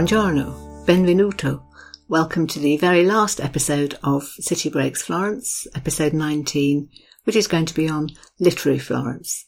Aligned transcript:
Buongiorno, 0.00 0.86
benvenuto. 0.86 1.64
Welcome 2.08 2.46
to 2.46 2.58
the 2.58 2.78
very 2.78 3.04
last 3.04 3.38
episode 3.38 3.98
of 4.02 4.22
City 4.22 4.70
Breaks 4.70 5.02
Florence, 5.02 5.66
episode 5.74 6.14
19, 6.14 6.88
which 7.24 7.36
is 7.36 7.46
going 7.46 7.66
to 7.66 7.74
be 7.74 7.86
on 7.86 8.08
literary 8.38 8.78
Florence. 8.78 9.44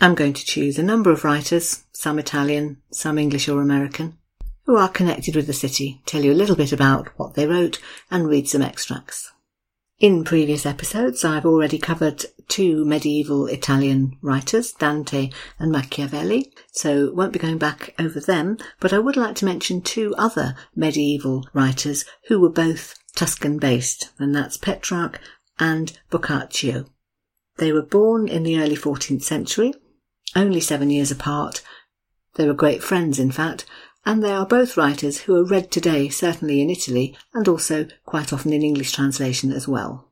I'm 0.00 0.14
going 0.14 0.32
to 0.32 0.42
choose 0.42 0.78
a 0.78 0.82
number 0.82 1.10
of 1.10 1.22
writers, 1.22 1.84
some 1.92 2.18
Italian, 2.18 2.78
some 2.90 3.18
English 3.18 3.46
or 3.46 3.60
American, 3.60 4.16
who 4.64 4.78
are 4.78 4.88
connected 4.88 5.36
with 5.36 5.46
the 5.46 5.52
city, 5.52 6.00
tell 6.06 6.24
you 6.24 6.32
a 6.32 6.40
little 6.40 6.56
bit 6.56 6.72
about 6.72 7.08
what 7.18 7.34
they 7.34 7.46
wrote, 7.46 7.78
and 8.10 8.26
read 8.26 8.48
some 8.48 8.62
extracts. 8.62 9.30
In 10.00 10.24
previous 10.24 10.64
episodes, 10.64 11.26
I've 11.26 11.44
already 11.44 11.76
covered 11.78 12.24
two 12.48 12.86
medieval 12.86 13.46
Italian 13.46 14.16
writers, 14.22 14.72
Dante 14.72 15.28
and 15.58 15.70
Machiavelli, 15.70 16.50
so 16.72 17.12
won't 17.12 17.34
be 17.34 17.38
going 17.38 17.58
back 17.58 17.94
over 17.98 18.18
them, 18.18 18.56
but 18.80 18.94
I 18.94 18.98
would 18.98 19.18
like 19.18 19.34
to 19.36 19.44
mention 19.44 19.82
two 19.82 20.14
other 20.16 20.54
medieval 20.74 21.46
writers 21.52 22.06
who 22.28 22.40
were 22.40 22.48
both 22.48 22.98
Tuscan 23.14 23.58
based, 23.58 24.08
and 24.18 24.34
that's 24.34 24.56
Petrarch 24.56 25.20
and 25.58 25.98
Boccaccio. 26.08 26.86
They 27.58 27.70
were 27.70 27.82
born 27.82 28.26
in 28.26 28.42
the 28.42 28.58
early 28.58 28.76
14th 28.76 29.22
century, 29.22 29.74
only 30.34 30.60
seven 30.60 30.88
years 30.88 31.10
apart. 31.10 31.60
They 32.36 32.46
were 32.46 32.54
great 32.54 32.82
friends, 32.82 33.18
in 33.18 33.32
fact, 33.32 33.66
and 34.04 34.22
they 34.22 34.32
are 34.32 34.46
both 34.46 34.76
writers 34.76 35.20
who 35.20 35.34
are 35.34 35.44
read 35.44 35.70
today, 35.70 36.08
certainly 36.08 36.60
in 36.60 36.70
Italy, 36.70 37.16
and 37.34 37.46
also 37.46 37.86
quite 38.04 38.32
often 38.32 38.52
in 38.52 38.62
English 38.62 38.92
translation 38.92 39.52
as 39.52 39.68
well. 39.68 40.08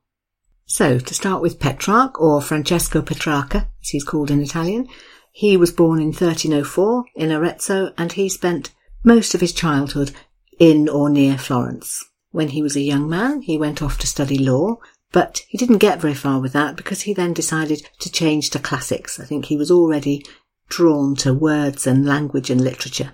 So, 0.65 0.99
to 0.99 1.13
start 1.13 1.41
with 1.41 1.59
Petrarch, 1.59 2.19
or 2.21 2.41
Francesco 2.41 3.01
Petrarca, 3.01 3.69
as 3.81 3.89
he's 3.89 4.03
called 4.03 4.29
in 4.29 4.41
Italian, 4.41 4.87
he 5.31 5.57
was 5.57 5.71
born 5.71 5.99
in 5.99 6.07
1304 6.07 7.05
in 7.15 7.31
Arezzo, 7.31 7.93
and 7.97 8.11
he 8.11 8.29
spent 8.29 8.71
most 9.03 9.33
of 9.33 9.41
his 9.41 9.53
childhood 9.53 10.11
in 10.59 10.87
or 10.87 11.09
near 11.09 11.37
Florence. 11.37 12.05
When 12.31 12.49
he 12.49 12.61
was 12.61 12.75
a 12.75 12.81
young 12.81 13.09
man, 13.09 13.41
he 13.41 13.57
went 13.57 13.81
off 13.81 13.97
to 13.99 14.07
study 14.07 14.37
law, 14.37 14.77
but 15.11 15.41
he 15.47 15.57
didn't 15.57 15.79
get 15.79 15.99
very 15.99 16.13
far 16.13 16.39
with 16.39 16.53
that 16.53 16.75
because 16.75 17.01
he 17.01 17.13
then 17.13 17.33
decided 17.33 17.89
to 17.99 18.11
change 18.11 18.51
to 18.51 18.59
classics. 18.59 19.19
I 19.19 19.25
think 19.25 19.45
he 19.45 19.57
was 19.57 19.71
already 19.71 20.23
drawn 20.67 21.15
to 21.17 21.33
words 21.33 21.87
and 21.87 22.05
language 22.05 22.51
and 22.51 22.61
literature. 22.61 23.13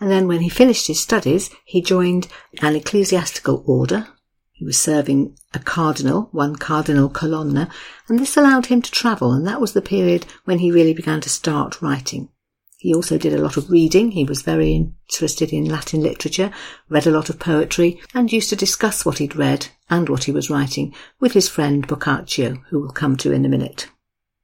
And 0.00 0.10
then 0.10 0.28
when 0.28 0.40
he 0.40 0.48
finished 0.48 0.86
his 0.86 1.00
studies, 1.00 1.50
he 1.64 1.80
joined 1.80 2.28
an 2.60 2.76
ecclesiastical 2.76 3.64
order. 3.66 4.08
He 4.52 4.64
was 4.64 4.78
serving 4.78 5.36
a 5.54 5.58
cardinal, 5.58 6.28
one 6.32 6.56
Cardinal 6.56 7.08
Colonna, 7.08 7.70
and 8.08 8.18
this 8.18 8.36
allowed 8.36 8.66
him 8.66 8.82
to 8.82 8.90
travel, 8.90 9.32
and 9.32 9.46
that 9.46 9.60
was 9.60 9.72
the 9.72 9.82
period 9.82 10.26
when 10.44 10.58
he 10.58 10.70
really 10.70 10.94
began 10.94 11.20
to 11.22 11.28
start 11.28 11.82
writing. 11.82 12.30
He 12.78 12.94
also 12.94 13.16
did 13.16 13.32
a 13.32 13.42
lot 13.42 13.56
of 13.56 13.70
reading. 13.70 14.12
He 14.12 14.24
was 14.24 14.42
very 14.42 14.92
interested 15.08 15.52
in 15.52 15.64
Latin 15.64 16.02
literature, 16.02 16.52
read 16.88 17.06
a 17.06 17.10
lot 17.10 17.30
of 17.30 17.38
poetry, 17.38 18.00
and 18.14 18.32
used 18.32 18.50
to 18.50 18.56
discuss 18.56 19.04
what 19.04 19.18
he'd 19.18 19.34
read 19.34 19.68
and 19.88 20.08
what 20.08 20.24
he 20.24 20.32
was 20.32 20.50
writing 20.50 20.94
with 21.18 21.32
his 21.32 21.48
friend 21.48 21.86
Boccaccio, 21.86 22.62
who 22.68 22.80
we'll 22.80 22.90
come 22.90 23.16
to 23.16 23.32
in 23.32 23.44
a 23.44 23.48
minute. 23.48 23.88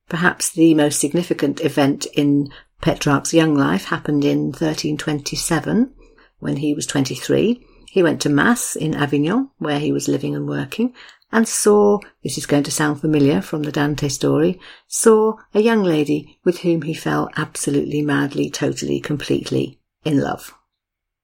Perhaps 0.09 0.51
the 0.51 0.75
most 0.75 0.99
significant 0.99 1.61
event 1.61 2.07
in 2.15 2.49
Petrarch's 2.83 3.33
young 3.33 3.55
life 3.55 3.85
happened 3.85 4.25
in 4.25 4.47
1327 4.47 5.95
when 6.41 6.57
he 6.57 6.75
was 6.75 6.85
23. 6.85 7.65
He 7.89 8.03
went 8.03 8.21
to 8.23 8.29
Mass 8.29 8.75
in 8.75 8.93
Avignon, 8.93 9.51
where 9.59 9.79
he 9.79 9.93
was 9.93 10.09
living 10.09 10.35
and 10.35 10.49
working, 10.49 10.93
and 11.31 11.47
saw, 11.47 12.01
this 12.25 12.37
is 12.37 12.45
going 12.45 12.65
to 12.65 12.73
sound 12.73 13.01
familiar 13.01 13.41
from 13.41 13.63
the 13.63 13.71
Dante 13.71 14.09
story, 14.09 14.59
saw 14.89 15.35
a 15.55 15.61
young 15.61 15.85
lady 15.85 16.41
with 16.43 16.59
whom 16.63 16.83
he 16.83 16.93
fell 16.93 17.31
absolutely 17.37 18.03
madly, 18.03 18.51
totally, 18.51 18.99
completely 18.99 19.79
in 20.05 20.19
love. 20.19 20.53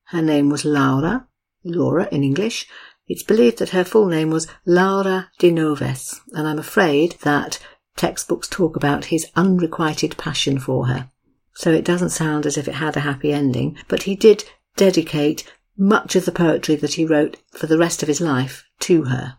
Her 0.05 0.23
name 0.23 0.51
was 0.51 0.65
Laura, 0.65 1.27
Laura 1.65 2.09
in 2.13 2.23
English. 2.23 2.69
It's 3.09 3.25
believed 3.25 3.59
that 3.59 3.71
her 3.71 3.85
full 3.85 4.07
name 4.07 4.31
was 4.31 4.47
Laura 4.65 5.33
de 5.41 5.51
Noves, 5.51 6.21
and 6.33 6.47
I'm 6.47 6.61
afraid 6.61 7.17
that 7.23 7.59
textbooks 7.97 8.47
talk 8.47 8.77
about 8.77 9.07
his 9.07 9.27
unrequited 9.35 10.17
passion 10.17 10.61
for 10.61 10.87
her 10.87 11.11
so 11.59 11.73
it 11.73 11.85
doesn't 11.85 12.11
sound 12.11 12.47
as 12.47 12.57
if 12.57 12.69
it 12.69 12.75
had 12.75 12.97
a 12.97 13.01
happy 13.01 13.33
ending, 13.33 13.77
but 13.89 14.05
he 14.05 14.15
did 14.15 14.45
dedicate 14.77 15.43
much 15.77 16.15
of 16.15 16.25
the 16.25 16.31
poetry 16.31 16.77
that 16.77 16.95
he 16.95 17.05
wrote 17.05 17.37
for 17.51 17.67
the 17.67 17.77
rest 17.77 18.01
of 18.01 18.07
his 18.07 18.21
life 18.21 18.65
to 18.79 19.05
her. 19.05 19.37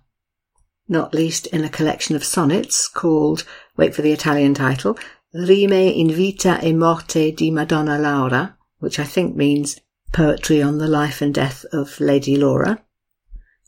Not 0.85 1.13
least 1.13 1.47
in 1.47 1.63
a 1.63 1.69
collection 1.69 2.17
of 2.17 2.25
sonnets 2.25 2.89
called, 2.89 3.45
wait 3.77 3.95
for 3.95 4.01
the 4.01 4.11
Italian 4.11 4.53
title, 4.53 4.99
Rime 5.33 5.71
in 5.71 6.11
vita 6.11 6.59
e 6.61 6.73
morte 6.73 7.31
di 7.31 7.51
Madonna 7.51 7.97
Laura, 7.97 8.57
which 8.79 8.99
I 8.99 9.05
think 9.05 9.37
means 9.37 9.79
poetry 10.11 10.61
on 10.61 10.77
the 10.77 10.89
life 10.89 11.21
and 11.21 11.33
death 11.33 11.63
of 11.71 12.01
Lady 12.01 12.35
Laura. 12.35 12.83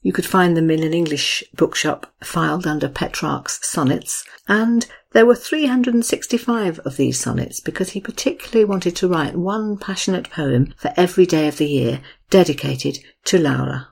You 0.04 0.12
could 0.12 0.26
find 0.26 0.58
them 0.58 0.72
in 0.72 0.82
an 0.82 0.94
English 0.94 1.44
bookshop 1.54 2.12
filed 2.24 2.66
under 2.66 2.90
Petrarch's 2.90 3.60
sonnets, 3.62 4.26
and 4.48 4.88
there 5.12 5.28
were 5.28 5.36
365 5.36 6.80
of 6.80 6.98
these 6.98 7.20
sonnets 7.20 7.60
because 7.60 7.92
he 7.92 8.02
particularly 8.02 8.66
wanted 8.66 8.96
to 8.96 9.08
write 9.08 9.36
one 9.36 9.78
passionate 9.78 10.32
poem 10.32 10.74
for 10.76 10.92
every 10.98 11.28
day 11.28 11.48
of 11.48 11.58
the 11.58 11.68
year 11.68 12.02
dedicated 12.32 12.98
to 13.26 13.38
Laura. 13.38 13.90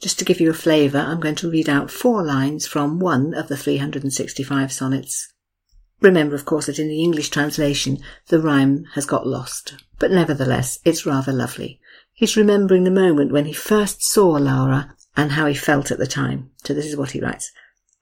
Just 0.00 0.18
to 0.18 0.24
give 0.24 0.40
you 0.40 0.48
a 0.48 0.54
flavour, 0.54 0.98
I'm 0.98 1.20
going 1.20 1.34
to 1.36 1.50
read 1.50 1.68
out 1.68 1.90
four 1.90 2.24
lines 2.24 2.66
from 2.66 2.98
one 2.98 3.34
of 3.34 3.48
the 3.48 3.56
365 3.56 4.72
sonnets. 4.72 5.30
Remember, 6.00 6.34
of 6.34 6.46
course, 6.46 6.66
that 6.66 6.78
in 6.78 6.88
the 6.88 7.02
English 7.02 7.28
translation 7.28 7.98
the 8.28 8.40
rhyme 8.40 8.84
has 8.94 9.04
got 9.04 9.26
lost, 9.26 9.74
but 9.98 10.10
nevertheless 10.10 10.78
it's 10.86 11.04
rather 11.04 11.32
lovely. 11.32 11.80
He's 12.14 12.36
remembering 12.36 12.84
the 12.84 12.90
moment 12.90 13.30
when 13.30 13.44
he 13.44 13.52
first 13.52 14.02
saw 14.02 14.30
Laura 14.30 14.94
and 15.16 15.32
how 15.32 15.46
he 15.46 15.54
felt 15.54 15.90
at 15.90 15.98
the 15.98 16.06
time. 16.06 16.50
So 16.64 16.74
this 16.74 16.86
is 16.86 16.96
what 16.96 17.12
he 17.12 17.20
writes. 17.20 17.52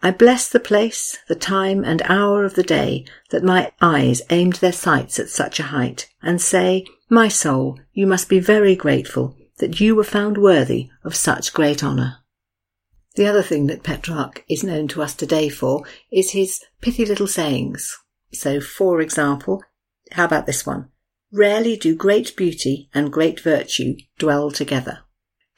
I 0.05 0.11
bless 0.11 0.49
the 0.49 0.59
place, 0.59 1.19
the 1.28 1.37
time 1.37 1.84
and 1.84 2.03
hour 2.03 2.45
of 2.45 2.55
the 2.55 2.65
day 2.65 3.05
that 3.31 3.45
my 3.45 3.71
eyes 3.81 4.21
aimed 4.31 4.55
their 4.55 4.73
sights 4.73 5.21
at 5.21 5.28
such 5.28 5.61
a 5.61 5.65
height, 5.65 6.09
and 6.21 6.41
say, 6.41 6.84
My 7.09 7.28
soul, 7.28 7.78
you 7.93 8.06
must 8.09 8.28
be 8.28 8.41
very 8.41 8.75
grateful 8.75 9.37
that 9.59 9.81
you 9.81 9.95
were 9.95 10.03
found 10.03 10.39
worthy 10.39 10.91
of 11.05 11.15
such 11.15 11.53
great 11.53 11.84
honour. 11.84 12.17
The 13.15 13.27
other 13.27 13.43
thing 13.43 13.69
that 13.69 13.84
Petrarch 13.84 14.45
is 14.49 14.65
known 14.65 14.89
to 14.89 15.03
us 15.03 15.15
today 15.15 15.49
for 15.49 15.84
is 16.11 16.33
his 16.33 16.61
pithy 16.81 17.05
little 17.05 17.28
sayings. 17.28 17.97
So, 18.33 18.61
for 18.61 19.01
example, 19.01 19.62
how 20.12 20.25
about 20.25 20.47
this 20.47 20.67
one? 20.67 20.89
Rarely 21.31 21.77
do 21.77 21.95
great 21.95 22.34
beauty 22.37 22.91
and 22.93 23.12
great 23.12 23.39
virtue 23.39 23.97
dwell 24.19 24.51
together. 24.51 25.01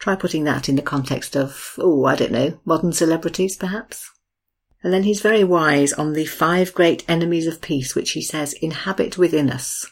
Try 0.04 0.16
putting 0.16 0.44
that 0.44 0.68
in 0.68 0.76
the 0.76 0.82
context 0.82 1.34
of, 1.34 1.76
oh, 1.78 2.04
I 2.04 2.14
don't 2.14 2.30
know, 2.30 2.60
modern 2.66 2.92
celebrities 2.92 3.56
perhaps. 3.56 4.10
And 4.82 4.92
then 4.92 5.04
he's 5.04 5.22
very 5.22 5.44
wise 5.44 5.94
on 5.94 6.12
the 6.12 6.26
five 6.26 6.74
great 6.74 7.08
enemies 7.08 7.46
of 7.46 7.62
peace 7.62 7.94
which 7.94 8.10
he 8.10 8.20
says 8.20 8.52
inhabit 8.52 9.16
within 9.16 9.48
us. 9.48 9.86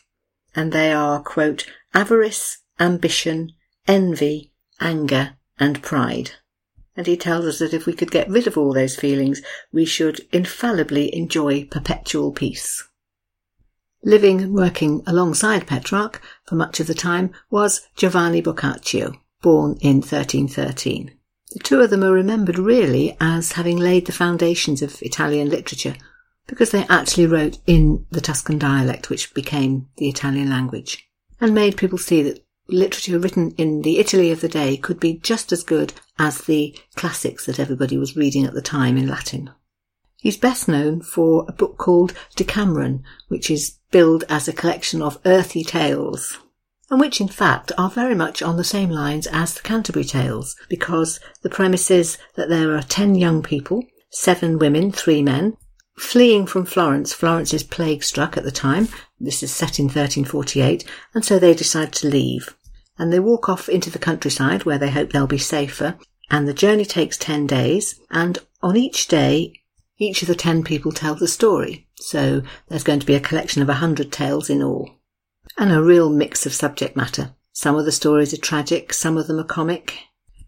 And 0.54 0.70
they 0.70 0.92
are, 0.92 1.22
quote, 1.22 1.64
avarice, 1.94 2.58
ambition, 2.78 3.52
envy, 3.88 4.52
anger, 4.80 5.38
and 5.58 5.82
pride. 5.82 6.32
And 6.94 7.06
he 7.06 7.16
tells 7.16 7.46
us 7.46 7.60
that 7.60 7.72
if 7.72 7.86
we 7.86 7.94
could 7.94 8.10
get 8.10 8.28
rid 8.28 8.46
of 8.46 8.58
all 8.58 8.74
those 8.74 8.96
feelings, 8.96 9.40
we 9.72 9.86
should 9.86 10.20
infallibly 10.30 11.16
enjoy 11.16 11.64
perpetual 11.64 12.32
peace. 12.32 12.86
Living 14.04 14.42
and 14.42 14.52
working 14.52 15.02
alongside 15.06 15.66
Petrarch 15.66 16.20
for 16.44 16.56
much 16.56 16.80
of 16.80 16.86
the 16.86 16.92
time 16.92 17.32
was 17.48 17.88
Giovanni 17.96 18.42
Boccaccio, 18.42 19.14
born 19.42 19.76
in 19.80 19.96
1313. 19.96 21.10
The 21.52 21.58
two 21.58 21.80
of 21.80 21.90
them 21.90 22.02
are 22.02 22.12
remembered 22.12 22.58
really 22.58 23.16
as 23.20 23.52
having 23.52 23.76
laid 23.76 24.06
the 24.06 24.12
foundations 24.12 24.80
of 24.80 25.02
Italian 25.02 25.50
literature 25.50 25.96
because 26.46 26.70
they 26.70 26.86
actually 26.88 27.26
wrote 27.26 27.58
in 27.66 28.06
the 28.10 28.20
Tuscan 28.20 28.58
dialect, 28.58 29.10
which 29.10 29.34
became 29.34 29.88
the 29.96 30.08
Italian 30.08 30.48
language, 30.48 31.06
and 31.40 31.54
made 31.54 31.76
people 31.76 31.98
see 31.98 32.22
that 32.22 32.44
literature 32.68 33.18
written 33.18 33.50
in 33.58 33.82
the 33.82 33.98
Italy 33.98 34.30
of 34.30 34.40
the 34.40 34.48
day 34.48 34.76
could 34.76 34.98
be 34.98 35.18
just 35.18 35.52
as 35.52 35.62
good 35.62 35.92
as 36.18 36.42
the 36.42 36.76
classics 36.94 37.46
that 37.46 37.60
everybody 37.60 37.98
was 37.98 38.16
reading 38.16 38.44
at 38.44 38.54
the 38.54 38.62
time 38.62 38.96
in 38.96 39.08
Latin. 39.08 39.50
He's 40.16 40.36
best 40.36 40.68
known 40.68 41.02
for 41.02 41.44
a 41.48 41.52
book 41.52 41.78
called 41.78 42.14
Decameron, 42.36 43.02
which 43.28 43.50
is 43.50 43.78
billed 43.90 44.24
as 44.28 44.46
a 44.46 44.52
collection 44.52 45.02
of 45.02 45.20
earthy 45.26 45.64
tales 45.64 46.38
and 46.92 47.00
which 47.00 47.22
in 47.22 47.28
fact 47.28 47.72
are 47.78 47.88
very 47.88 48.14
much 48.14 48.42
on 48.42 48.58
the 48.58 48.62
same 48.62 48.90
lines 48.90 49.26
as 49.28 49.54
the 49.54 49.62
Canterbury 49.62 50.04
Tales, 50.04 50.54
because 50.68 51.18
the 51.40 51.48
premise 51.48 51.90
is 51.90 52.18
that 52.34 52.50
there 52.50 52.76
are 52.76 52.82
ten 52.82 53.14
young 53.14 53.42
people, 53.42 53.82
seven 54.10 54.58
women, 54.58 54.92
three 54.92 55.22
men, 55.22 55.56
fleeing 55.96 56.46
from 56.46 56.66
Florence. 56.66 57.14
Florence 57.14 57.54
is 57.54 57.62
plague 57.62 58.04
struck 58.04 58.36
at 58.36 58.44
the 58.44 58.50
time. 58.50 58.88
This 59.18 59.42
is 59.42 59.50
set 59.50 59.78
in 59.78 59.86
1348, 59.86 60.84
and 61.14 61.24
so 61.24 61.38
they 61.38 61.54
decide 61.54 61.94
to 61.94 62.10
leave. 62.10 62.54
And 62.98 63.10
they 63.10 63.20
walk 63.20 63.48
off 63.48 63.70
into 63.70 63.88
the 63.88 63.98
countryside 63.98 64.66
where 64.66 64.78
they 64.78 64.90
hope 64.90 65.12
they'll 65.12 65.26
be 65.26 65.38
safer. 65.38 65.96
And 66.30 66.46
the 66.46 66.52
journey 66.52 66.84
takes 66.84 67.16
10 67.16 67.46
days, 67.46 67.98
and 68.10 68.38
on 68.62 68.76
each 68.76 69.08
day, 69.08 69.54
each 69.96 70.20
of 70.20 70.28
the 70.28 70.34
10 70.34 70.62
people 70.62 70.92
tells 70.92 71.22
a 71.22 71.26
story. 71.26 71.88
So 71.96 72.42
there's 72.68 72.84
going 72.84 73.00
to 73.00 73.06
be 73.06 73.14
a 73.14 73.20
collection 73.20 73.62
of 73.62 73.68
a 73.70 73.80
100 73.80 74.12
tales 74.12 74.50
in 74.50 74.62
all 74.62 74.98
and 75.58 75.72
a 75.72 75.82
real 75.82 76.10
mix 76.10 76.46
of 76.46 76.54
subject 76.54 76.96
matter. 76.96 77.34
Some 77.52 77.76
of 77.76 77.84
the 77.84 77.92
stories 77.92 78.32
are 78.32 78.38
tragic, 78.38 78.92
some 78.92 79.16
of 79.16 79.26
them 79.26 79.38
are 79.38 79.44
comic. 79.44 79.98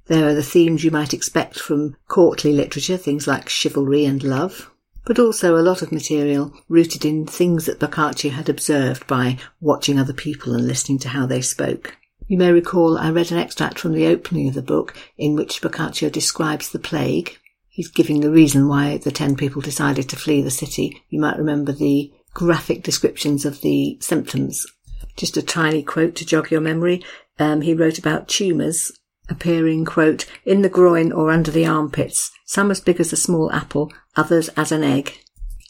There 0.07 0.29
are 0.29 0.35
the 0.35 0.43
themes 0.43 0.85
you 0.85 0.91
might 0.91 1.15
expect 1.15 1.59
from 1.59 1.97
courtly 2.09 2.53
literature, 2.53 2.97
things 2.97 3.27
like 3.27 3.49
chivalry 3.49 4.05
and 4.05 4.23
love, 4.23 4.71
but 5.05 5.19
also 5.19 5.57
a 5.57 5.63
lot 5.63 5.83
of 5.83 5.93
material 5.93 6.53
rooted 6.69 7.05
in 7.05 7.27
things 7.27 7.67
that 7.67 7.79
Boccaccio 7.79 8.31
had 8.31 8.49
observed 8.49 9.07
by 9.07 9.39
watching 9.61 9.99
other 9.99 10.13
people 10.13 10.55
and 10.55 10.67
listening 10.67 10.99
to 11.01 11.11
how 11.11 11.27
they 11.27 11.41
spoke. 11.41 11.97
You 12.27 12.39
may 12.39 12.53
recall 12.53 12.97
I 12.97 13.11
read 13.11 13.31
an 13.33 13.39
extract 13.39 13.79
from 13.79 13.93
the 13.93 14.07
opening 14.07 14.49
of 14.49 14.55
the 14.55 14.63
book 14.63 14.97
in 15.19 15.37
which 15.37 15.61
Boccaccio 15.61 16.09
describes 16.09 16.71
the 16.71 16.79
plague. 16.79 17.39
He's 17.69 17.91
giving 17.91 18.21
the 18.21 18.31
reason 18.31 18.69
why 18.69 18.97
the 18.97 19.11
ten 19.11 19.37
people 19.37 19.61
decided 19.61 20.09
to 20.09 20.17
flee 20.17 20.41
the 20.41 20.51
city. 20.51 21.03
You 21.11 21.21
might 21.21 21.37
remember 21.37 21.73
the 21.73 22.13
graphic 22.33 22.83
descriptions 22.83 23.45
of 23.45 23.61
the 23.61 23.99
symptoms. 24.01 24.67
Just 25.17 25.37
a 25.37 25.43
tiny 25.43 25.83
quote 25.83 26.15
to 26.17 26.27
jog 26.27 26.51
your 26.51 26.61
memory. 26.61 27.05
Um, 27.39 27.61
he 27.61 27.75
wrote 27.75 27.99
about 27.99 28.29
tumours 28.29 28.93
appearing, 29.29 29.85
quote, 29.85 30.27
in 30.45 30.63
the 30.63 30.69
groin 30.69 31.13
or 31.13 31.31
under 31.31 31.51
the 31.51 31.67
armpits, 31.67 32.31
some 32.45 32.71
as 32.71 32.81
big 32.81 33.01
as 33.01 33.13
a 33.13 33.17
small 33.17 33.51
apple, 33.53 33.93
others 34.17 34.49
as 34.51 34.71
an 34.71 34.85
egg, 34.85 35.19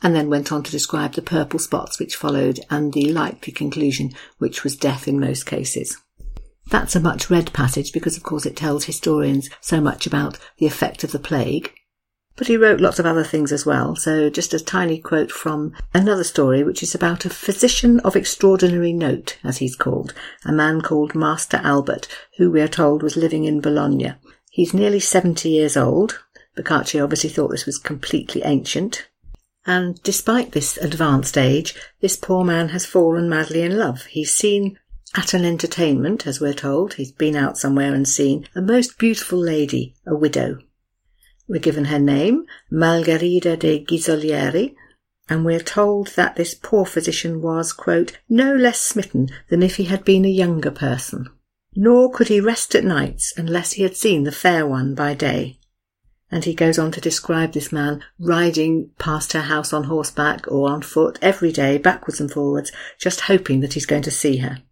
and 0.02 0.14
then 0.14 0.28
went 0.28 0.50
on 0.50 0.62
to 0.62 0.72
describe 0.72 1.14
the 1.14 1.22
purple 1.22 1.58
spots 1.58 1.98
which 1.98 2.16
followed 2.16 2.60
and 2.70 2.92
the 2.92 3.12
likely 3.12 3.52
conclusion, 3.52 4.12
which 4.38 4.64
was 4.64 4.76
death 4.76 5.06
in 5.06 5.20
most 5.20 5.46
cases. 5.46 5.96
That's 6.70 6.96
a 6.96 7.00
much 7.00 7.30
read 7.30 7.52
passage 7.52 7.92
because, 7.92 8.16
of 8.16 8.22
course, 8.22 8.46
it 8.46 8.56
tells 8.56 8.84
historians 8.84 9.50
so 9.60 9.80
much 9.80 10.06
about 10.06 10.38
the 10.58 10.66
effect 10.66 11.04
of 11.04 11.12
the 11.12 11.18
plague. 11.18 11.72
But 12.36 12.48
he 12.48 12.56
wrote 12.56 12.80
lots 12.80 12.98
of 12.98 13.06
other 13.06 13.22
things 13.22 13.52
as 13.52 13.64
well, 13.64 13.94
so 13.94 14.28
just 14.28 14.52
a 14.52 14.58
tiny 14.58 14.98
quote 14.98 15.30
from 15.30 15.72
another 15.94 16.24
story, 16.24 16.64
which 16.64 16.82
is 16.82 16.94
about 16.94 17.24
a 17.24 17.30
physician 17.30 18.00
of 18.00 18.16
extraordinary 18.16 18.92
note, 18.92 19.38
as 19.44 19.58
he's 19.58 19.76
called, 19.76 20.12
a 20.44 20.50
man 20.52 20.80
called 20.80 21.14
Master 21.14 21.60
Albert, 21.62 22.08
who 22.38 22.50
we 22.50 22.60
are 22.60 22.68
told 22.68 23.04
was 23.04 23.16
living 23.16 23.44
in 23.44 23.60
Bologna. 23.60 24.14
He's 24.50 24.74
nearly 24.74 24.98
70 24.98 25.48
years 25.48 25.76
old. 25.76 26.24
Boccaccio 26.56 27.04
obviously 27.04 27.30
thought 27.30 27.50
this 27.50 27.66
was 27.66 27.78
completely 27.78 28.42
ancient. 28.42 29.08
And 29.66 30.02
despite 30.02 30.52
this 30.52 30.76
advanced 30.76 31.38
age, 31.38 31.74
this 32.00 32.16
poor 32.16 32.44
man 32.44 32.70
has 32.70 32.84
fallen 32.84 33.28
madly 33.28 33.62
in 33.62 33.78
love. 33.78 34.06
He's 34.06 34.34
seen 34.34 34.78
at 35.14 35.34
an 35.34 35.44
entertainment, 35.44 36.26
as 36.26 36.40
we're 36.40 36.52
told, 36.52 36.94
he's 36.94 37.12
been 37.12 37.36
out 37.36 37.56
somewhere 37.56 37.94
and 37.94 38.06
seen 38.06 38.48
a 38.56 38.60
most 38.60 38.98
beautiful 38.98 39.38
lady, 39.38 39.94
a 40.04 40.16
widow, 40.16 40.58
we're 41.46 41.60
given 41.60 41.86
her 41.86 41.98
name, 41.98 42.46
Margherita 42.70 43.56
de 43.56 43.84
Ghisolieri, 43.84 44.74
and 45.28 45.44
we're 45.44 45.60
told 45.60 46.08
that 46.16 46.36
this 46.36 46.54
poor 46.54 46.84
physician 46.84 47.40
was, 47.40 47.72
quote, 47.72 48.18
no 48.28 48.54
less 48.54 48.80
smitten 48.80 49.28
than 49.48 49.62
if 49.62 49.76
he 49.76 49.84
had 49.84 50.04
been 50.04 50.24
a 50.24 50.28
younger 50.28 50.70
person. 50.70 51.28
Nor 51.74 52.10
could 52.12 52.28
he 52.28 52.40
rest 52.40 52.74
at 52.74 52.84
nights 52.84 53.32
unless 53.36 53.72
he 53.72 53.82
had 53.82 53.96
seen 53.96 54.24
the 54.24 54.32
fair 54.32 54.66
one 54.66 54.94
by 54.94 55.14
day. 55.14 55.58
And 56.30 56.44
he 56.44 56.54
goes 56.54 56.78
on 56.78 56.92
to 56.92 57.00
describe 57.00 57.52
this 57.52 57.72
man 57.72 58.02
riding 58.18 58.90
past 58.98 59.32
her 59.32 59.42
house 59.42 59.72
on 59.72 59.84
horseback 59.84 60.50
or 60.50 60.70
on 60.70 60.82
foot 60.82 61.18
every 61.22 61.52
day, 61.52 61.78
backwards 61.78 62.20
and 62.20 62.30
forwards, 62.30 62.72
just 62.98 63.22
hoping 63.22 63.60
that 63.60 63.74
he's 63.74 63.86
going 63.86 64.02
to 64.02 64.10
see 64.10 64.38
her. 64.38 64.62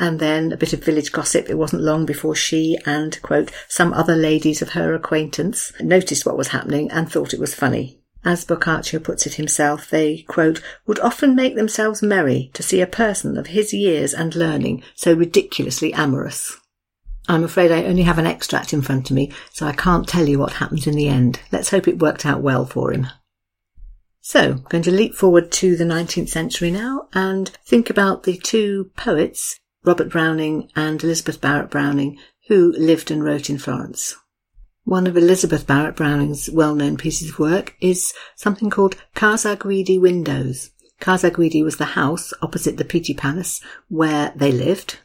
And 0.00 0.18
then 0.18 0.50
a 0.50 0.56
bit 0.56 0.72
of 0.72 0.82
village 0.82 1.12
gossip. 1.12 1.50
It 1.50 1.58
wasn't 1.58 1.82
long 1.82 2.06
before 2.06 2.34
she 2.34 2.78
and, 2.86 3.20
quote, 3.20 3.52
some 3.68 3.92
other 3.92 4.16
ladies 4.16 4.62
of 4.62 4.70
her 4.70 4.94
acquaintance 4.94 5.72
noticed 5.78 6.24
what 6.24 6.38
was 6.38 6.48
happening 6.48 6.90
and 6.90 7.08
thought 7.08 7.34
it 7.34 7.38
was 7.38 7.54
funny. 7.54 8.00
As 8.24 8.46
Boccaccio 8.46 8.98
puts 8.98 9.26
it 9.26 9.34
himself, 9.34 9.90
they, 9.90 10.22
quote, 10.22 10.62
would 10.86 10.98
often 11.00 11.34
make 11.34 11.54
themselves 11.54 12.02
merry 12.02 12.50
to 12.54 12.62
see 12.62 12.80
a 12.80 12.86
person 12.86 13.36
of 13.36 13.48
his 13.48 13.74
years 13.74 14.14
and 14.14 14.34
learning 14.34 14.82
so 14.94 15.12
ridiculously 15.12 15.92
amorous. 15.92 16.56
I'm 17.28 17.44
afraid 17.44 17.70
I 17.70 17.84
only 17.84 18.02
have 18.02 18.18
an 18.18 18.26
extract 18.26 18.72
in 18.72 18.80
front 18.80 19.10
of 19.10 19.16
me, 19.16 19.30
so 19.52 19.66
I 19.66 19.72
can't 19.72 20.08
tell 20.08 20.26
you 20.26 20.38
what 20.38 20.54
happens 20.54 20.86
in 20.86 20.94
the 20.94 21.08
end. 21.08 21.40
Let's 21.52 21.70
hope 21.70 21.86
it 21.86 21.98
worked 21.98 22.24
out 22.24 22.40
well 22.40 22.64
for 22.64 22.90
him. 22.90 23.06
So, 24.22 24.52
I'm 24.52 24.64
going 24.70 24.84
to 24.84 24.90
leap 24.90 25.14
forward 25.14 25.52
to 25.52 25.76
the 25.76 25.84
19th 25.84 26.30
century 26.30 26.70
now 26.70 27.08
and 27.12 27.50
think 27.66 27.90
about 27.90 28.22
the 28.22 28.38
two 28.38 28.90
poets 28.96 29.60
Robert 29.82 30.10
Browning 30.10 30.70
and 30.76 31.02
Elizabeth 31.02 31.40
Barrett 31.40 31.70
Browning, 31.70 32.18
who 32.48 32.74
lived 32.76 33.10
and 33.10 33.24
wrote 33.24 33.48
in 33.48 33.58
Florence. 33.58 34.14
One 34.84 35.06
of 35.06 35.16
Elizabeth 35.16 35.66
Barrett 35.66 35.96
Browning's 35.96 36.50
well-known 36.50 36.96
pieces 36.96 37.30
of 37.30 37.38
work 37.38 37.76
is 37.80 38.12
something 38.36 38.68
called 38.68 38.96
Casa 39.14 39.56
Guidi 39.56 39.98
Windows. 39.98 40.70
Casa 41.00 41.30
Guidi 41.30 41.62
was 41.62 41.78
the 41.78 41.96
house 41.96 42.32
opposite 42.42 42.76
the 42.76 42.84
Pitti 42.84 43.16
Palace 43.16 43.62
where 43.88 44.32
they 44.36 44.52
lived. 44.52 44.98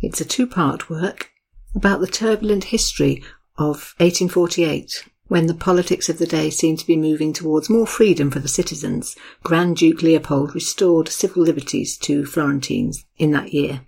It's 0.00 0.20
a 0.20 0.24
two-part 0.24 0.88
work 0.88 1.30
about 1.74 2.00
the 2.00 2.06
turbulent 2.06 2.64
history 2.64 3.24
of 3.56 3.94
1848 3.98 5.08
when 5.26 5.46
the 5.46 5.54
politics 5.54 6.08
of 6.08 6.18
the 6.18 6.26
day 6.26 6.50
seemed 6.50 6.78
to 6.78 6.86
be 6.86 6.96
moving 6.96 7.32
towards 7.32 7.70
more 7.70 7.86
freedom 7.86 8.30
for 8.30 8.40
the 8.40 8.48
citizens. 8.48 9.16
Grand 9.42 9.76
Duke 9.76 10.02
Leopold 10.02 10.54
restored 10.54 11.08
civil 11.08 11.42
liberties 11.42 11.96
to 11.98 12.24
Florentines 12.24 13.04
in 13.16 13.30
that 13.32 13.52
year. 13.52 13.86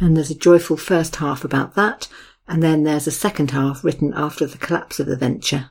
And 0.00 0.16
there's 0.16 0.30
a 0.30 0.34
joyful 0.34 0.76
first 0.76 1.16
half 1.16 1.44
about 1.44 1.74
that, 1.74 2.08
and 2.48 2.62
then 2.62 2.82
there's 2.82 3.06
a 3.06 3.12
second 3.12 3.52
half 3.52 3.84
written 3.84 4.12
after 4.14 4.46
the 4.46 4.58
collapse 4.58 5.00
of 5.00 5.06
the 5.06 5.16
venture, 5.16 5.70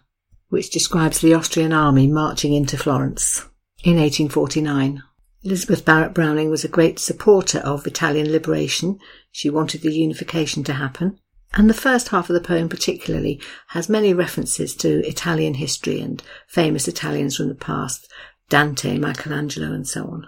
which 0.49 0.71
describes 0.71 1.19
the 1.19 1.33
Austrian 1.33 1.73
army 1.73 2.07
marching 2.07 2.53
into 2.53 2.77
Florence 2.77 3.45
in 3.83 3.97
1849. 3.97 5.03
Elizabeth 5.43 5.83
Barrett 5.83 6.13
Browning 6.13 6.49
was 6.49 6.63
a 6.63 6.69
great 6.69 6.99
supporter 6.99 7.59
of 7.59 7.85
Italian 7.85 8.31
liberation. 8.31 8.97
She 9.31 9.49
wanted 9.49 9.81
the 9.81 9.93
unification 9.93 10.63
to 10.63 10.73
happen. 10.73 11.19
And 11.55 11.69
the 11.69 11.75
first 11.75 12.07
half 12.07 12.29
of 12.29 12.33
the 12.33 12.47
poem 12.47 12.69
particularly 12.69 13.41
has 13.67 13.89
many 13.89 14.13
references 14.13 14.73
to 14.77 15.05
Italian 15.05 15.55
history 15.55 15.99
and 15.99 16.23
famous 16.47 16.87
Italians 16.87 17.35
from 17.37 17.49
the 17.49 17.55
past, 17.55 18.11
Dante, 18.49 18.97
Michelangelo 18.97 19.71
and 19.71 19.87
so 19.87 20.05
on. 20.05 20.27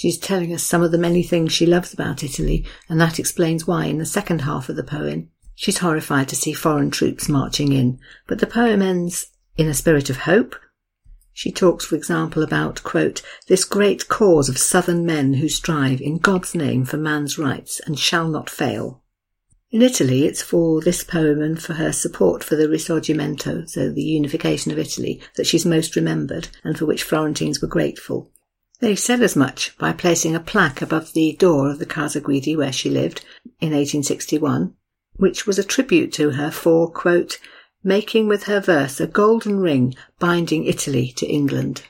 She's 0.00 0.16
telling 0.16 0.54
us 0.54 0.62
some 0.62 0.82
of 0.82 0.92
the 0.92 0.96
many 0.96 1.22
things 1.22 1.52
she 1.52 1.66
loves 1.66 1.92
about 1.92 2.24
Italy, 2.24 2.64
and 2.88 2.98
that 2.98 3.18
explains 3.18 3.66
why, 3.66 3.84
in 3.84 3.98
the 3.98 4.06
second 4.06 4.40
half 4.40 4.70
of 4.70 4.76
the 4.76 4.82
poem, 4.82 5.28
she's 5.54 5.76
horrified 5.76 6.26
to 6.30 6.36
see 6.36 6.54
foreign 6.54 6.90
troops 6.90 7.28
marching 7.28 7.72
in. 7.72 7.98
But 8.26 8.38
the 8.38 8.46
poem 8.46 8.80
ends 8.80 9.26
in 9.58 9.68
a 9.68 9.74
spirit 9.74 10.08
of 10.08 10.16
hope. 10.16 10.56
She 11.34 11.52
talks, 11.52 11.84
for 11.84 11.96
example, 11.96 12.42
about, 12.42 12.82
quote, 12.82 13.20
this 13.46 13.66
great 13.66 14.08
cause 14.08 14.48
of 14.48 14.56
southern 14.56 15.04
men 15.04 15.34
who 15.34 15.50
strive 15.50 16.00
in 16.00 16.16
God's 16.16 16.54
name 16.54 16.86
for 16.86 16.96
man's 16.96 17.36
rights 17.36 17.78
and 17.84 17.98
shall 17.98 18.28
not 18.28 18.48
fail. 18.48 19.02
In 19.70 19.82
Italy, 19.82 20.24
it's 20.24 20.40
for 20.40 20.80
this 20.80 21.04
poem 21.04 21.42
and 21.42 21.62
for 21.62 21.74
her 21.74 21.92
support 21.92 22.42
for 22.42 22.56
the 22.56 22.68
Risorgimento, 22.68 23.68
so 23.68 23.90
the 23.90 24.00
unification 24.00 24.72
of 24.72 24.78
Italy, 24.78 25.20
that 25.36 25.46
she's 25.46 25.66
most 25.66 25.94
remembered 25.94 26.48
and 26.64 26.78
for 26.78 26.86
which 26.86 27.02
Florentines 27.02 27.60
were 27.60 27.68
grateful. 27.68 28.32
They 28.80 28.96
said 28.96 29.20
as 29.22 29.36
much 29.36 29.76
by 29.76 29.92
placing 29.92 30.34
a 30.34 30.40
plaque 30.40 30.80
above 30.80 31.12
the 31.12 31.36
door 31.38 31.70
of 31.70 31.78
the 31.78 31.86
Casa 31.86 32.20
Guidi 32.20 32.56
where 32.56 32.72
she 32.72 32.88
lived 32.88 33.20
in 33.60 33.72
1861, 33.72 34.74
which 35.16 35.46
was 35.46 35.58
a 35.58 35.64
tribute 35.64 36.14
to 36.14 36.30
her 36.30 36.50
for, 36.50 36.90
quote, 36.90 37.38
making 37.84 38.26
with 38.26 38.44
her 38.44 38.58
verse 38.58 38.98
a 38.98 39.06
golden 39.06 39.60
ring 39.60 39.94
binding 40.18 40.64
Italy 40.64 41.12
to 41.16 41.26
England. 41.26 41.82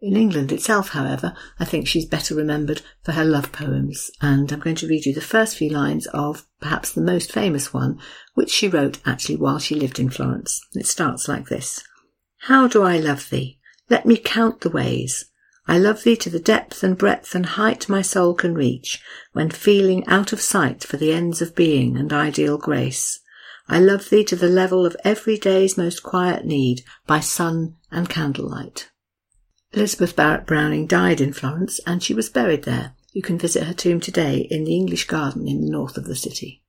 In 0.00 0.16
England 0.16 0.52
itself, 0.52 0.90
however, 0.90 1.34
I 1.58 1.64
think 1.64 1.88
she's 1.88 2.06
better 2.06 2.36
remembered 2.36 2.82
for 3.02 3.12
her 3.12 3.24
love 3.24 3.50
poems, 3.50 4.12
and 4.20 4.52
I'm 4.52 4.60
going 4.60 4.76
to 4.76 4.86
read 4.86 5.04
you 5.04 5.12
the 5.12 5.20
first 5.20 5.56
few 5.56 5.70
lines 5.70 6.06
of 6.14 6.46
perhaps 6.60 6.92
the 6.92 7.00
most 7.00 7.32
famous 7.32 7.74
one, 7.74 7.98
which 8.34 8.50
she 8.50 8.68
wrote 8.68 9.00
actually 9.04 9.34
while 9.34 9.58
she 9.58 9.74
lived 9.74 9.98
in 9.98 10.10
Florence. 10.10 10.64
It 10.74 10.86
starts 10.86 11.26
like 11.26 11.48
this. 11.48 11.82
How 12.42 12.68
do 12.68 12.84
I 12.84 12.98
love 12.98 13.30
thee? 13.30 13.58
Let 13.90 14.06
me 14.06 14.16
count 14.16 14.60
the 14.60 14.70
ways. 14.70 15.24
I 15.70 15.76
love 15.76 16.02
thee 16.02 16.16
to 16.16 16.30
the 16.30 16.40
depth 16.40 16.82
and 16.82 16.96
breadth 16.96 17.34
and 17.34 17.44
height 17.44 17.90
my 17.90 18.00
soul 18.00 18.32
can 18.32 18.54
reach, 18.54 19.02
when 19.34 19.50
feeling 19.50 20.06
out 20.06 20.32
of 20.32 20.40
sight 20.40 20.82
for 20.82 20.96
the 20.96 21.12
ends 21.12 21.42
of 21.42 21.54
being 21.54 21.98
and 21.98 22.10
ideal 22.10 22.56
grace. 22.56 23.20
I 23.68 23.78
love 23.78 24.08
thee 24.08 24.24
to 24.24 24.36
the 24.36 24.48
level 24.48 24.86
of 24.86 24.96
every 25.04 25.36
day's 25.36 25.76
most 25.76 26.02
quiet 26.02 26.46
need, 26.46 26.84
by 27.06 27.20
sun 27.20 27.76
and 27.90 28.08
candlelight. 28.08 28.90
Elizabeth 29.72 30.16
Barrett 30.16 30.46
Browning 30.46 30.86
died 30.86 31.20
in 31.20 31.34
Florence 31.34 31.78
and 31.86 32.02
she 32.02 32.14
was 32.14 32.30
buried 32.30 32.62
there. 32.62 32.94
You 33.12 33.20
can 33.20 33.38
visit 33.38 33.64
her 33.64 33.74
tomb 33.74 34.00
today 34.00 34.48
in 34.50 34.64
the 34.64 34.74
English 34.74 35.06
Garden 35.06 35.46
in 35.46 35.60
the 35.60 35.70
north 35.70 35.98
of 35.98 36.06
the 36.06 36.16
city. 36.16 36.62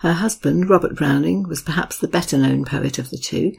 Her 0.00 0.12
husband, 0.12 0.68
Robert 0.68 0.94
Browning, 0.94 1.48
was 1.48 1.62
perhaps 1.62 1.96
the 1.96 2.06
better 2.06 2.36
known 2.36 2.66
poet 2.66 2.98
of 2.98 3.08
the 3.08 3.16
two. 3.16 3.54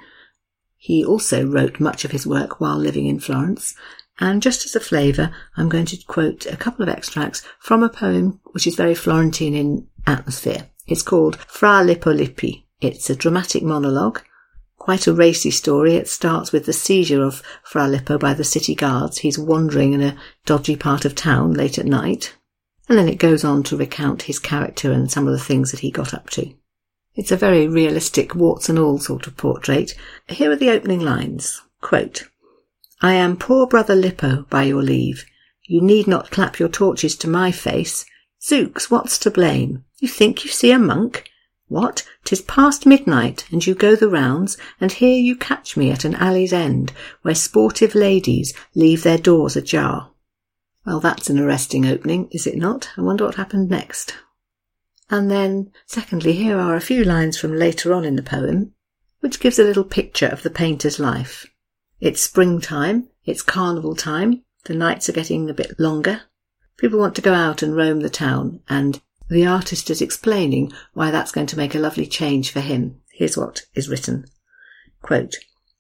He 0.78 1.04
also 1.04 1.46
wrote 1.46 1.80
much 1.80 2.06
of 2.06 2.12
his 2.12 2.28
work 2.28 2.62
while 2.62 2.78
living 2.78 3.08
in 3.08 3.20
Florence, 3.20 3.76
and 4.20 4.42
just 4.42 4.66
as 4.66 4.76
a 4.76 4.80
flavour, 4.80 5.32
I'm 5.56 5.70
going 5.70 5.86
to 5.86 5.98
quote 6.06 6.46
a 6.46 6.58
couple 6.58 6.84
of 6.84 6.90
extracts 6.90 7.42
from 7.60 7.84
a 7.84 7.90
poem 7.90 8.40
which 8.52 8.68
is 8.68 8.76
very 8.76 8.96
Florentine 8.96 9.54
in 9.54 9.88
atmosphere. 10.06 10.68
It's 10.88 11.02
called 11.02 11.38
Fra 11.38 11.84
Lippo 11.84 12.14
Lippi. 12.14 12.66
It's 12.82 13.10
a 13.10 13.16
dramatic 13.16 13.64
monologue, 13.64 14.22
quite 14.78 15.08
a 15.08 15.14
racy 15.14 15.52
story. 15.52 15.96
It 15.96 16.08
starts 16.08 16.52
with 16.52 16.66
the 16.66 16.74
seizure 16.74 17.24
of 17.24 17.44
Fra 17.64 17.88
Lippo 17.88 18.18
by 18.18 18.34
the 18.34 18.44
city 18.44 18.76
guards. 18.76 19.20
He's 19.20 19.38
wandering 19.38 19.94
in 19.94 20.02
a 20.02 20.18
dodgy 20.46 20.76
part 20.76 21.06
of 21.06 21.16
town 21.16 21.54
late 21.54 21.78
at 21.78 21.86
night. 21.86 22.36
And 22.88 22.98
then 22.98 23.08
it 23.08 23.20
goes 23.20 23.44
on 23.44 23.62
to 23.64 23.78
recount 23.78 24.24
his 24.24 24.40
character 24.40 24.92
and 24.92 25.12
some 25.12 25.28
of 25.28 25.34
the 25.34 25.40
things 25.40 25.72
that 25.72 25.82
he 25.82 25.92
got 25.92 26.14
up 26.14 26.30
to. 26.32 26.54
It's 27.14 27.32
a 27.32 27.38
very 27.38 27.68
realistic, 27.68 28.34
warts 28.34 28.68
and 28.68 28.80
all 28.80 28.98
sort 28.98 29.28
of 29.28 29.38
portrait. 29.38 29.94
Here 30.28 30.50
are 30.50 30.56
the 30.56 30.72
opening 30.72 31.02
lines. 31.02 31.62
Quote, 31.82 32.24
I 33.02 33.14
am 33.14 33.38
poor 33.38 33.66
brother 33.66 33.96
Lippo, 33.96 34.46
by 34.50 34.64
your 34.64 34.84
leave. 34.84 35.26
You 35.64 35.82
need 35.82 36.06
not 36.06 36.32
clap 36.32 36.60
your 36.60 36.68
torches 36.68 37.16
to 37.18 37.30
my 37.30 37.52
face. 37.52 38.06
Zooks, 38.42 38.92
what's 38.92 39.18
to 39.20 39.32
blame? 39.32 39.86
You 40.00 40.08
think 40.08 40.44
you 40.44 40.52
see 40.52 40.72
a 40.72 40.80
monk? 40.80 41.30
What? 41.70 42.06
Tis 42.26 42.42
past 42.42 42.86
midnight, 42.86 43.46
and 43.52 43.66
you 43.66 43.74
go 43.74 43.96
the 43.96 44.10
rounds, 44.10 44.58
and 44.82 44.92
here 44.92 45.18
you 45.18 45.36
catch 45.36 45.78
me 45.78 45.92
at 45.92 46.04
an 46.04 46.16
alley's 46.16 46.52
end, 46.52 46.92
where 47.22 47.36
sportive 47.36 47.96
ladies 47.96 48.54
leave 48.76 49.04
their 49.04 49.18
doors 49.18 49.56
ajar. 49.56 50.12
Well, 50.86 51.00
that's 51.00 51.30
an 51.30 51.40
arresting 51.40 51.86
opening, 51.86 52.28
is 52.32 52.48
it 52.48 52.58
not? 52.58 52.90
I 52.98 53.02
wonder 53.02 53.24
what 53.24 53.36
happened 53.36 53.70
next. 53.70 54.16
And 55.10 55.32
then, 55.32 55.72
secondly, 55.86 56.34
here 56.34 56.58
are 56.58 56.76
a 56.76 56.82
few 56.82 57.04
lines 57.04 57.38
from 57.38 57.56
later 57.56 57.94
on 57.94 58.04
in 58.04 58.16
the 58.16 58.24
poem, 58.24 58.74
which 59.22 59.40
gives 59.40 59.60
a 59.60 59.64
little 59.64 59.84
picture 59.84 60.28
of 60.28 60.44
the 60.44 60.50
painter's 60.50 61.00
life. 61.00 61.46
It's 62.00 62.22
springtime, 62.22 63.10
it's 63.26 63.42
carnival 63.42 63.96
time, 63.96 64.44
the 64.66 64.74
nights 64.74 65.10
are 65.10 65.14
getting 65.14 65.50
a 65.50 65.54
bit 65.54 65.80
longer. 65.80 66.22
People 66.78 67.00
want 67.00 67.16
to 67.16 67.22
go 67.22 67.34
out 67.34 67.62
and 67.62 67.76
roam 67.76 68.00
the 68.00 68.10
town, 68.10 68.62
and 68.70 69.02
the 69.30 69.46
artist 69.46 69.90
is 69.90 70.02
explaining 70.02 70.72
why 70.94 71.12
that's 71.12 71.32
going 71.32 71.48
to 71.48 71.58
make 71.58 71.76
a 71.76 71.80
lovely 71.80 72.08
change 72.08 72.52
for 72.52 72.62
him. 72.62 73.02
Here's 73.12 73.38
what 73.38 73.64
is 73.76 73.90
written. 73.90 74.26
Quote, 75.02 75.36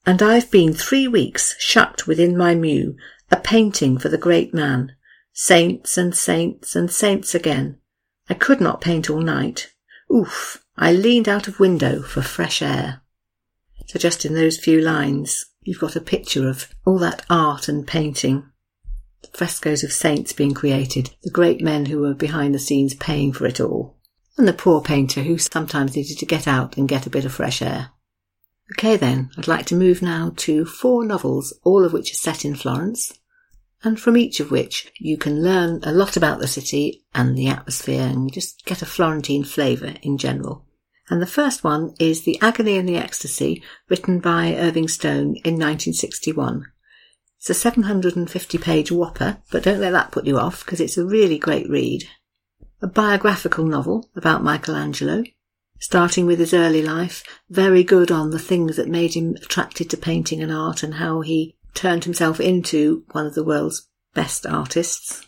and 0.06 0.22
I've 0.22 0.52
been 0.52 0.74
three 0.74 1.08
weeks 1.08 1.56
shut 1.60 2.06
within 2.06 2.36
my 2.38 2.54
mew, 2.54 2.96
a 3.32 3.38
painting 3.38 3.98
for 3.98 4.10
the 4.10 4.18
great 4.18 4.54
man. 4.54 4.94
Saints 5.32 5.98
and 5.98 6.16
saints 6.16 6.76
and 6.76 6.92
saints 6.92 7.34
again. 7.34 7.78
I 8.30 8.34
could 8.34 8.60
not 8.60 8.82
paint 8.82 9.10
all 9.10 9.22
night. 9.22 9.72
Oof, 10.14 10.64
I 10.78 10.92
leaned 10.92 11.30
out 11.30 11.48
of 11.48 11.60
window 11.60 12.02
for 12.02 12.22
fresh 12.22 12.62
air. 12.62 13.02
So 13.88 14.00
just 14.00 14.26
in 14.26 14.34
those 14.34 14.58
few 14.58 14.82
lines, 14.82 15.46
you've 15.64 15.80
got 15.80 15.96
a 15.96 16.02
picture 16.02 16.48
of 16.48 16.68
all 16.86 16.98
that 17.00 17.26
art 17.30 17.68
and 17.68 17.88
painting. 17.88 18.50
Frescoes 19.34 19.84
of 19.84 19.92
saints 19.92 20.34
being 20.34 20.54
created, 20.54 21.12
the 21.24 21.30
great 21.30 21.62
men 21.62 21.86
who 21.86 22.00
were 22.00 22.14
behind 22.14 22.56
the 22.56 22.60
scenes 22.60 22.94
paying 22.94 23.34
for 23.34 23.46
it 23.46 23.60
all, 23.60 23.98
and 24.38 24.48
the 24.48 24.54
poor 24.54 24.82
painter 24.82 25.22
who 25.22 25.38
sometimes 25.38 25.96
needed 25.96 26.18
to 26.18 26.26
get 26.26 26.48
out 26.48 26.78
and 26.78 26.90
get 26.90 27.06
a 27.06 27.10
bit 27.10 27.26
of 27.26 27.34
fresh 27.34 27.62
air. 27.62 27.92
Okay 28.78 28.98
then, 28.98 29.30
I'd 29.38 29.48
like 29.48 29.66
to 29.68 29.76
move 29.76 30.02
now 30.02 30.34
to 30.38 30.64
four 30.66 31.04
novels, 31.04 31.54
all 31.64 31.84
of 31.84 31.94
which 31.94 32.12
are 32.12 32.16
set 32.16 32.46
in 32.46 32.56
Florence, 32.56 33.12
and 33.84 34.00
from 34.00 34.18
each 34.18 34.40
of 34.40 34.52
which 34.52 34.92
you 35.00 35.18
can 35.18 35.44
learn 35.44 35.80
a 35.84 35.92
lot 35.92 36.18
about 36.18 36.40
the 36.40 36.48
city 36.48 37.04
and 37.14 37.38
the 37.38 37.48
atmosphere 37.48 38.04
and 38.04 38.32
just 38.32 38.66
get 38.66 38.82
a 38.82 38.86
Florentine 38.86 39.44
flavour 39.44 39.96
in 40.02 40.18
general. 40.18 40.66
And 41.10 41.22
the 41.22 41.28
first 41.28 41.64
one 41.64 41.96
is 42.00 42.22
The 42.22 42.40
Agony 42.40 42.78
and 42.78 42.88
the 42.88 42.98
Ecstasy, 42.98 43.64
written 43.90 44.20
by 44.20 44.56
Irving 44.56 44.88
Stone 44.88 45.38
in 45.44 45.56
1961. 45.56 46.66
It's 47.40 47.50
a 47.50 47.54
750 47.54 48.58
page 48.58 48.92
whopper, 48.92 49.38
but 49.50 49.64
don't 49.64 49.80
let 49.80 49.92
that 49.92 50.12
put 50.12 50.28
you 50.28 50.38
off 50.38 50.64
because 50.64 50.80
it's 50.80 50.98
a 50.98 51.06
really 51.06 51.40
great 51.40 51.70
read. 51.70 52.04
A 52.82 52.88
biographical 52.88 53.66
novel 53.66 54.10
about 54.16 54.44
Michelangelo, 54.44 55.24
starting 55.80 56.26
with 56.26 56.38
his 56.38 56.54
early 56.54 56.84
life, 56.84 57.24
very 57.50 57.84
good 57.84 58.12
on 58.12 58.30
the 58.30 58.40
things 58.40 58.76
that 58.76 58.88
made 58.88 59.16
him 59.16 59.36
attracted 59.38 59.90
to 59.90 59.98
painting 59.98 60.44
and 60.44 60.52
art 60.52 60.84
and 60.84 60.96
how 60.96 61.22
he 61.22 61.56
turned 61.74 62.04
himself 62.04 62.40
into 62.40 63.04
one 63.14 63.26
of 63.26 63.36
the 63.36 63.44
world's 63.44 63.88
best 64.14 64.46
artists, 64.46 65.26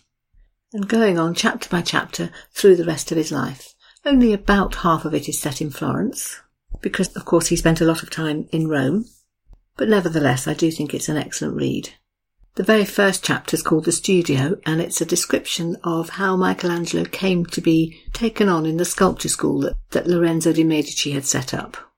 and 0.74 0.88
going 0.88 1.18
on 1.18 1.34
chapter 1.34 1.70
by 1.70 1.82
chapter 1.82 2.30
through 2.52 2.76
the 2.76 2.86
rest 2.86 3.12
of 3.12 3.18
his 3.18 3.32
life. 3.32 3.71
Only 4.03 4.34
about 4.34 4.75
half 4.75 5.05
of 5.05 5.13
it 5.13 5.29
is 5.29 5.39
set 5.39 5.62
in 5.62 5.70
Florence, 5.70 6.41
because 6.81 7.15
of 7.15 7.25
course 7.25 7.48
he 7.48 7.55
spent 7.55 7.81
a 7.81 7.86
lot 7.86 8.01
of 8.01 8.10
time 8.10 8.50
in 8.51 8.67
Rome. 8.67 9.05
But 9.77 9.89
nevertheless, 9.89 10.48
I 10.48 10.53
do 10.53 10.72
think 10.72 10.93
it's 10.93 11.10
an 11.10 11.17
excellent 11.17 11.55
read. 11.55 11.89
The 12.55 12.63
very 12.63 12.84
first 12.84 13.24
chapter 13.24 13.55
is 13.55 13.63
called 13.63 13.86
The 13.86 13.91
Studio, 13.91 14.60
and 14.65 14.81
it's 14.81 15.00
a 15.01 15.05
description 15.05 15.77
of 15.84 16.10
how 16.10 16.36
Michelangelo 16.36 17.05
came 17.05 17.46
to 17.46 17.62
be 17.62 18.01
taken 18.12 18.50
on 18.50 18.65
in 18.65 18.77
the 18.77 18.86
sculpture 18.86 19.29
school 19.29 19.62
that, 19.62 19.77
that 19.91 20.08
Lorenzo 20.08 20.51
de' 20.51 20.63
Medici 20.63 21.12
had 21.12 21.25
set 21.25 21.53
up. 21.53 21.91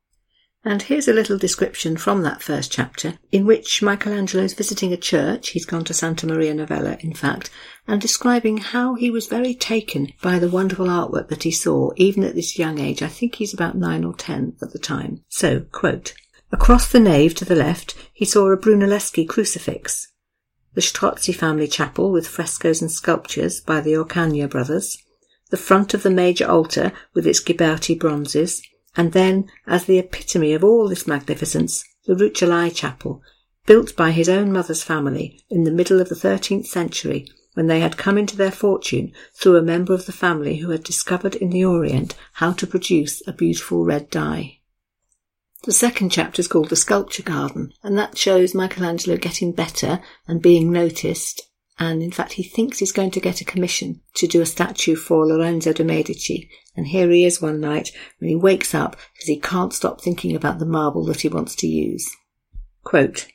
And 0.66 0.84
here's 0.84 1.10
a 1.10 1.14
little 1.14 1.38
description 1.38 1.98
from 1.98 2.22
that 2.22 2.42
first 2.42 2.72
chapter, 2.72 3.20
in 3.34 3.46
which 3.46 3.82
Michelangelo 3.82 4.44
is 4.44 4.54
visiting 4.54 4.94
a 4.94 4.98
church, 4.98 5.50
he's 5.50 5.66
gone 5.66 5.84
to 5.84 5.94
Santa 5.94 6.26
Maria 6.26 6.54
Novella, 6.54 6.96
in 7.02 7.14
fact, 7.14 7.50
and 7.86 8.00
describing 8.00 8.58
how 8.58 8.96
he 8.96 9.12
was 9.12 9.28
very 9.28 9.54
taken 9.54 10.14
by 10.22 10.40
the 10.40 10.48
wonderful 10.48 10.88
artwork 10.88 11.28
that 11.28 11.44
he 11.44 11.52
saw, 11.52 11.92
even 11.98 12.24
at 12.24 12.34
this 12.34 12.58
young 12.58 12.80
age. 12.80 13.02
I 13.02 13.10
think 13.10 13.36
he's 13.36 13.54
about 13.54 13.76
nine 13.76 14.06
or 14.06 14.14
ten 14.14 14.56
at 14.62 14.72
the 14.72 14.80
time. 14.80 15.22
So, 15.28 15.62
quote, 15.72 16.14
Across 16.50 16.94
the 16.94 17.00
nave 17.00 17.36
to 17.36 17.46
the 17.46 17.56
left, 17.56 17.96
he 18.14 18.24
saw 18.24 18.50
a 18.50 18.58
Brunelleschi 18.58 19.28
crucifix, 19.28 20.14
the 20.76 20.82
Strozzi 20.82 21.36
family 21.36 21.68
chapel 21.68 22.10
with 22.10 22.28
frescoes 22.28 22.82
and 22.82 22.92
sculptures 22.92 23.60
by 23.60 23.82
the 23.82 23.94
Orcagna 23.94 24.50
brothers, 24.50 24.98
the 25.50 25.58
front 25.58 25.94
of 25.94 26.04
the 26.04 26.10
major 26.10 26.48
altar 26.48 26.94
with 27.14 27.28
its 27.28 27.44
Ghiberti 27.44 28.00
bronzes, 28.00 28.62
and 28.96 29.12
then, 29.14 29.50
as 29.68 29.86
the 29.86 29.98
epitome 29.98 30.54
of 30.54 30.64
all 30.64 30.88
this 30.88 31.08
magnificence, 31.08 31.84
the 32.06 32.16
Rucellai 32.16 32.70
Chapel, 32.70 33.22
built 33.66 33.96
by 33.96 34.12
his 34.12 34.30
own 34.30 34.52
mother's 34.52 34.84
family 34.84 35.44
in 35.50 35.64
the 35.64 35.72
middle 35.72 36.02
of 36.02 36.10
the 36.10 36.16
thirteenth 36.16 36.68
century, 36.68 37.28
when 37.54 37.68
they 37.68 37.80
had 37.80 37.98
come 37.98 38.18
into 38.18 38.36
their 38.36 38.52
fortune 38.52 39.12
through 39.34 39.58
a 39.58 39.62
member 39.62 39.94
of 39.94 40.06
the 40.06 40.12
family 40.12 40.58
who 40.58 40.72
had 40.72 40.84
discovered 40.84 41.36
in 41.36 41.50
the 41.50 41.64
Orient 41.64 42.16
how 42.34 42.52
to 42.54 42.68
produce 42.68 43.22
a 43.28 43.32
beautiful 43.32 43.86
red 43.86 44.10
dye. 44.10 44.60
The 45.64 45.72
second 45.72 46.12
chapter 46.12 46.42
is 46.42 46.48
called 46.48 46.70
The 46.70 46.76
Sculpture 46.76 47.24
Garden, 47.24 47.72
and 47.84 47.98
that 47.98 48.18
shows 48.18 48.54
Michelangelo 48.54 49.18
getting 49.18 49.54
better 49.54 50.02
and 50.28 50.42
being 50.42 50.72
noticed. 50.72 51.42
And 51.80 52.04
in 52.04 52.12
fact, 52.12 52.34
he 52.34 52.44
thinks 52.44 52.80
he's 52.80 52.92
going 52.92 53.12
to 53.12 53.22
get 53.22 53.40
a 53.40 53.46
commission 53.46 54.02
to 54.16 54.28
do 54.28 54.42
a 54.42 54.46
statue 54.46 54.96
for 54.96 55.26
Lorenzo 55.26 55.72
de' 55.72 55.84
Medici, 55.84 56.50
and 56.76 56.88
here 56.88 57.10
he 57.10 57.26
is 57.26 57.42
one 57.42 57.60
night 57.60 57.92
when 58.20 58.30
he 58.30 58.36
wakes 58.36 58.74
up 58.74 58.96
because 59.14 59.28
he 59.28 59.40
can't 59.40 59.74
stop 59.74 60.02
thinking 60.02 60.36
about 60.36 60.60
the 60.60 60.66
marble 60.66 61.06
that 61.06 61.22
he 61.22 61.28
wants 61.28 61.56
to 61.56 61.68
use. 61.68 62.10
Quote, 62.84 63.28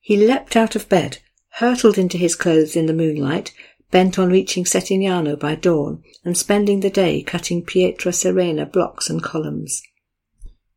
he 0.00 0.16
leapt 0.16 0.56
out 0.56 0.74
of 0.74 0.88
bed, 0.88 1.18
hurtled 1.54 1.98
into 1.98 2.18
his 2.18 2.34
clothes 2.34 2.74
in 2.74 2.86
the 2.86 2.92
moonlight, 2.92 3.52
bent 3.90 4.18
on 4.18 4.30
reaching 4.30 4.64
Settignano 4.64 5.38
by 5.38 5.54
dawn 5.54 6.02
and 6.24 6.36
spending 6.36 6.80
the 6.80 6.90
day 6.90 7.22
cutting 7.22 7.64
Pietra 7.64 8.14
Serena 8.14 8.66
blocks 8.66 9.10
and 9.10 9.22
columns. 9.22 9.82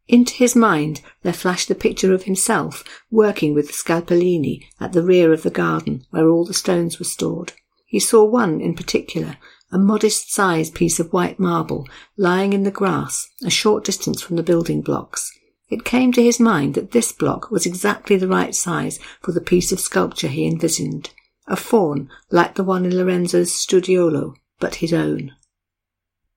Into 0.07 0.33
his 0.33 0.55
mind 0.55 1.01
there 1.21 1.33
flashed 1.33 1.69
the 1.69 1.75
picture 1.75 2.13
of 2.13 2.23
himself 2.23 2.83
working 3.09 3.53
with 3.53 3.67
the 3.67 3.73
Scalpellini 3.73 4.65
at 4.79 4.91
the 4.91 5.03
rear 5.03 5.31
of 5.31 5.43
the 5.43 5.49
garden 5.49 6.05
where 6.09 6.27
all 6.27 6.45
the 6.45 6.53
stones 6.53 6.99
were 6.99 7.05
stored. 7.05 7.53
He 7.85 7.99
saw 7.99 8.25
one 8.25 8.59
in 8.59 8.75
particular, 8.75 9.37
a 9.73 9.79
modest 9.79 10.31
sized 10.31 10.75
piece 10.75 10.99
of 10.99 11.11
white 11.11 11.39
marble 11.39 11.87
lying 12.15 12.53
in 12.53 12.61
the 12.61 12.71
grass 12.71 13.27
a 13.43 13.49
short 13.49 13.83
distance 13.83 14.21
from 14.21 14.35
the 14.35 14.43
building 14.43 14.81
blocks. 14.81 15.31
It 15.67 15.83
came 15.83 16.11
to 16.11 16.23
his 16.23 16.39
mind 16.39 16.75
that 16.75 16.91
this 16.91 17.11
block 17.11 17.49
was 17.49 17.65
exactly 17.65 18.15
the 18.15 18.27
right 18.27 18.53
size 18.53 18.99
for 19.21 19.31
the 19.31 19.41
piece 19.41 19.71
of 19.71 19.79
sculpture 19.79 20.27
he 20.27 20.45
envisioned. 20.45 21.09
A 21.47 21.55
faun 21.55 22.09
like 22.29 22.53
the 22.53 22.63
one 22.63 22.85
in 22.85 22.95
Lorenzo's 22.95 23.51
studiolo, 23.51 24.35
but 24.59 24.75
his 24.75 24.93
own. 24.93 25.31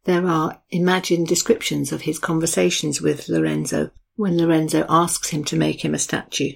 There 0.04 0.26
are 0.26 0.62
imagined 0.70 1.26
descriptions 1.26 1.92
of 1.92 2.02
his 2.02 2.18
conversations 2.18 3.02
with 3.02 3.28
Lorenzo 3.28 3.90
when 4.14 4.38
Lorenzo 4.38 4.86
asks 4.88 5.28
him 5.28 5.44
to 5.44 5.56
make 5.56 5.84
him 5.84 5.94
a 5.94 5.98
statue. 5.98 6.52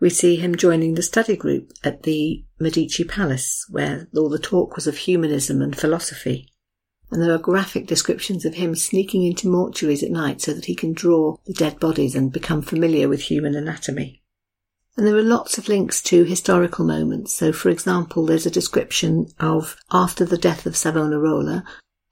We 0.00 0.10
see 0.10 0.36
him 0.36 0.56
joining 0.56 0.94
the 0.94 1.02
study 1.02 1.36
group 1.36 1.72
at 1.84 2.02
the 2.02 2.44
Medici 2.58 3.04
Palace, 3.04 3.66
where 3.70 4.08
all 4.16 4.28
the 4.28 4.38
talk 4.38 4.76
was 4.76 4.86
of 4.86 4.96
humanism 4.96 5.60
and 5.60 5.76
philosophy. 5.76 6.48
And 7.10 7.22
there 7.22 7.32
are 7.32 7.38
graphic 7.38 7.86
descriptions 7.86 8.44
of 8.44 8.54
him 8.54 8.74
sneaking 8.74 9.22
into 9.22 9.48
mortuaries 9.48 10.02
at 10.02 10.10
night 10.10 10.40
so 10.40 10.52
that 10.52 10.64
he 10.64 10.74
can 10.74 10.92
draw 10.92 11.36
the 11.46 11.52
dead 11.52 11.78
bodies 11.78 12.14
and 12.14 12.32
become 12.32 12.62
familiar 12.62 13.08
with 13.08 13.22
human 13.22 13.54
anatomy. 13.54 14.22
And 14.96 15.06
there 15.06 15.16
are 15.16 15.22
lots 15.22 15.58
of 15.58 15.68
links 15.68 16.00
to 16.02 16.24
historical 16.24 16.84
moments. 16.84 17.34
So, 17.34 17.52
for 17.52 17.68
example, 17.68 18.24
there's 18.24 18.46
a 18.46 18.50
description 18.50 19.26
of 19.38 19.76
after 19.92 20.24
the 20.24 20.38
death 20.38 20.66
of 20.66 20.76
Savonarola, 20.76 21.64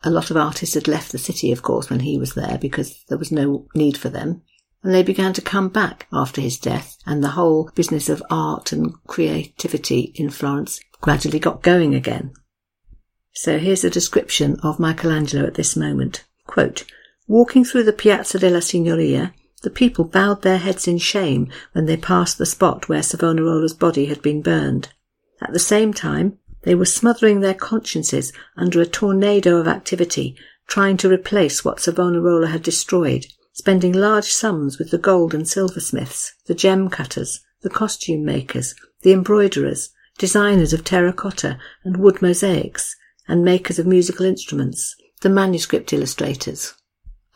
a 0.03 0.11
lot 0.11 0.31
of 0.31 0.37
artists 0.37 0.75
had 0.75 0.87
left 0.87 1.11
the 1.11 1.19
city, 1.19 1.51
of 1.51 1.63
course, 1.63 1.89
when 1.89 2.01
he 2.01 2.19
was 2.19 2.35
there 2.35 2.59
because 2.61 3.03
there 3.09 3.19
was 3.19 3.33
no 3.33 3.67
need 3.75 3.97
for 3.97 4.11
them 4.11 4.43
and 4.85 4.95
they 4.95 5.03
began 5.03 5.33
to 5.33 5.43
come 5.43 5.69
back 5.69 6.07
after 6.13 6.41
his 6.41 6.57
death, 6.57 6.97
and 7.05 7.25
the 7.25 7.31
whole 7.31 7.71
business 7.75 8.09
of 8.09 8.23
art 8.31 8.71
and 8.71 8.95
creativity 9.09 10.13
in 10.15 10.31
Florence 10.31 10.79
gradually 11.01 11.41
got 11.41 11.63
going 11.63 11.95
again. 11.95 12.33
So 13.33 13.59
here's 13.59 13.83
a 13.83 13.91
description 13.91 14.61
of 14.63 14.79
Michelangelo 14.79 15.45
at 15.45 15.55
this 15.55 15.75
moment. 15.75 16.25
Quote, 16.47 16.85
Walking 17.27 17.65
through 17.65 17.83
the 17.83 17.93
Piazza 17.93 18.39
della 18.39 18.61
Signoria, 18.61 19.33
the 19.63 19.71
people 19.71 20.05
bowed 20.05 20.43
their 20.43 20.59
heads 20.59 20.87
in 20.87 20.99
shame 20.99 21.51
when 21.73 21.87
they 21.87 21.97
passed 21.97 22.39
the 22.39 22.47
spot 22.47 22.89
where 22.89 23.01
Savonarola's 23.01 23.75
body 23.75 24.07
had 24.07 24.23
been 24.23 24.43
burned. 24.43 24.91
At 25.41 25.53
the 25.53 25.59
same 25.59 25.93
time, 25.93 26.39
They 26.65 26.75
were 26.75 26.87
smothering 26.87 27.41
their 27.41 27.55
consciences 27.55 28.33
under 28.57 28.81
a 28.81 28.87
tornado 28.87 29.59
of 29.59 29.69
activity, 29.69 30.35
trying 30.67 30.97
to 30.99 31.11
replace 31.11 31.65
what 31.65 31.81
Savonarola 31.81 32.49
had 32.49 32.63
destroyed, 32.63 33.27
spending 33.55 33.93
large 33.93 34.31
sums 34.31 34.79
with 34.79 34.91
the 34.91 34.99
gold 34.99 35.33
and 35.33 35.49
silversmiths, 35.49 36.35
the 36.47 36.55
gem 36.55 36.91
cutters, 36.91 37.41
the 37.63 37.71
costume 37.71 38.25
makers, 38.25 38.75
the 39.03 39.13
embroiderers, 39.13 39.91
designers 40.19 40.73
of 40.73 40.85
terracotta 40.85 41.59
and 41.85 41.97
wood 41.97 42.21
mosaics, 42.21 42.95
and 43.27 43.45
makers 43.45 43.79
of 43.79 43.87
musical 43.87 44.27
instruments, 44.27 44.97
the 45.23 45.31
manuscript 45.31 45.93
illustrators. 45.93 46.75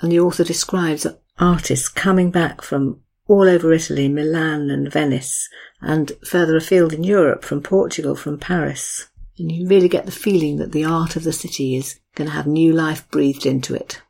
And 0.01 0.13
the 0.13 0.21
author 0.21 0.45
describes 0.45 1.07
artists 1.39 1.89
coming 1.89 2.31
back 2.31 2.63
from 2.63 3.01
all 3.29 3.49
over 3.49 3.73
Italy, 3.73 4.09
Milan 4.09 4.71
and 4.71 4.91
Venice, 4.91 5.49
and 5.81 6.13
further 6.27 6.57
afield 6.57 6.93
in 6.93 7.05
Europe, 7.05 7.45
from 7.45 7.63
Portugal, 7.63 8.17
from 8.17 8.39
Paris. 8.39 9.07
And 9.39 9.53
you 9.53 9.69
really 9.69 9.89
get 9.89 10.07
the 10.07 10.13
feeling 10.13 10.57
that 10.57 10.73
the 10.73 10.85
art 10.85 11.15
of 11.15 11.23
the 11.23 11.33
city 11.33 11.77
is 11.77 12.01
going 12.17 12.29
to 12.29 12.35
have 12.35 12.47
new 12.47 12.73
life 12.73 13.09
breathed 13.11 13.47
into 13.47 13.75
it. 13.75 14.03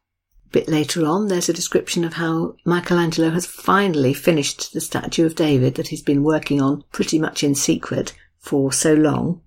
Bit 0.50 0.68
later 0.68 1.04
on, 1.04 1.28
there's 1.28 1.50
a 1.50 1.54
description 1.54 2.04
of 2.04 2.14
how 2.14 2.56
Michelangelo 2.64 3.30
has 3.30 3.44
finally 3.44 4.14
finished 4.14 4.72
the 4.72 4.80
statue 4.80 5.26
of 5.26 5.34
David 5.34 5.74
that 5.74 5.88
he's 5.88 6.02
been 6.02 6.22
working 6.22 6.60
on 6.60 6.84
pretty 6.90 7.18
much 7.18 7.44
in 7.44 7.54
secret 7.54 8.14
for 8.38 8.72
so 8.72 8.94
long. 8.94 9.42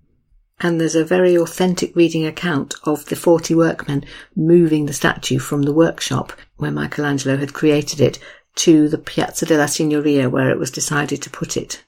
And 0.60 0.80
there's 0.80 0.94
a 0.94 1.04
very 1.04 1.36
authentic 1.36 1.96
reading 1.96 2.24
account 2.24 2.74
of 2.84 3.06
the 3.06 3.16
40 3.16 3.54
workmen 3.56 4.04
moving 4.36 4.86
the 4.86 4.92
statue 4.92 5.40
from 5.40 5.62
the 5.62 5.72
workshop 5.72 6.32
where 6.56 6.70
Michelangelo 6.70 7.36
had 7.36 7.52
created 7.52 8.00
it 8.00 8.20
to 8.56 8.88
the 8.88 8.98
Piazza 8.98 9.46
della 9.46 9.64
Signoria 9.64 10.30
where 10.30 10.50
it 10.50 10.58
was 10.58 10.70
decided 10.70 11.20
to 11.22 11.30
put 11.30 11.56
it. 11.56 11.82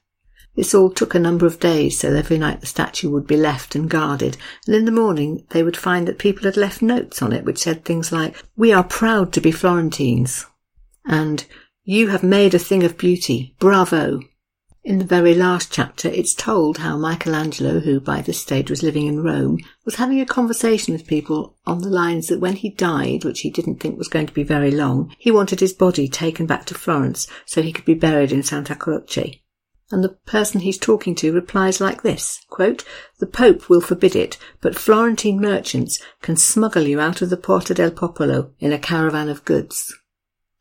This 0.57 0.73
all 0.73 0.91
took 0.91 1.15
a 1.15 1.19
number 1.19 1.47
of 1.47 1.59
days, 1.59 1.99
so 1.99 2.15
every 2.15 2.39
night 2.39 2.61
the 2.61 2.67
statue 2.67 3.11
would 3.11 3.27
be 3.27 3.37
left 3.37 3.75
and 3.75 3.91
guarded, 3.91 4.37
and 4.67 4.77
in 4.77 4.85
the 4.85 4.93
morning 4.93 5.45
they 5.51 5.65
would 5.65 5.77
find 5.77 6.07
that 6.07 6.19
people 6.19 6.45
had 6.45 6.57
left 6.57 6.81
notes 6.81 7.21
on 7.21 7.33
it 7.33 7.45
which 7.45 7.59
said 7.59 7.85
things 7.85 8.13
like, 8.13 8.41
We 8.57 8.73
are 8.73 8.85
proud 8.85 9.33
to 9.33 9.41
be 9.41 9.51
Florentines, 9.51 10.47
and 11.05 11.45
You 11.83 12.09
have 12.09 12.23
made 12.23 12.55
a 12.55 12.61
thing 12.61 12.85
of 12.85 12.97
beauty, 12.97 13.57
bravo. 13.59 14.21
In 14.85 14.99
the 14.99 15.05
very 15.05 15.35
last 15.35 15.73
chapter, 15.73 16.09
it's 16.09 16.35
told 16.35 16.79
how 16.79 16.97
Michelangelo, 16.99 17.81
who 17.81 17.99
by 17.99 18.21
this 18.21 18.41
stage 18.41 18.71
was 18.71 18.83
living 18.83 19.07
in 19.07 19.25
Rome, 19.25 19.59
was 19.85 19.97
having 19.97 20.21
a 20.21 20.27
conversation 20.27 20.93
with 20.93 21.07
people 21.07 21.57
on 21.67 21.79
the 21.79 21.89
lines 21.89 22.29
that 22.29 22.39
when 22.39 22.55
he 22.55 22.69
died, 22.69 23.25
which 23.25 23.41
he 23.41 23.51
didn't 23.51 23.81
think 23.81 23.99
was 23.99 24.09
going 24.09 24.27
to 24.27 24.33
be 24.35 24.45
very 24.45 24.71
long, 24.71 25.15
he 25.19 25.31
wanted 25.31 25.61
his 25.61 25.73
body 25.73 26.07
taken 26.07 26.47
back 26.47 26.65
to 26.67 26.75
Florence 26.75 27.27
so 27.45 27.61
he 27.61 27.73
could 27.73 27.87
be 27.87 27.95
buried 27.95 28.31
in 28.31 28.43
Santa 28.43 28.77
Croce. 28.77 29.41
And 29.91 30.03
the 30.03 30.17
person 30.26 30.61
he's 30.61 30.79
talking 30.79 31.14
to 31.17 31.33
replies 31.33 31.81
like 31.81 32.03
this, 32.03 32.41
quote, 32.49 32.85
The 33.19 33.26
Pope 33.26 33.69
will 33.69 33.83
forbid 33.83 34.17
it, 34.17 34.38
but 34.61 34.79
Florentine 34.79 35.41
merchants 35.41 35.99
can 36.23 36.37
smuggle 36.37 36.85
you 36.85 37.00
out 37.00 37.21
of 37.21 37.31
the 37.31 37.37
Porta 37.37 37.75
del 37.75 37.91
Popolo 37.91 38.53
in 38.59 38.73
a 38.73 38.79
caravan 38.79 39.29
of 39.29 39.45
goods. 39.45 39.95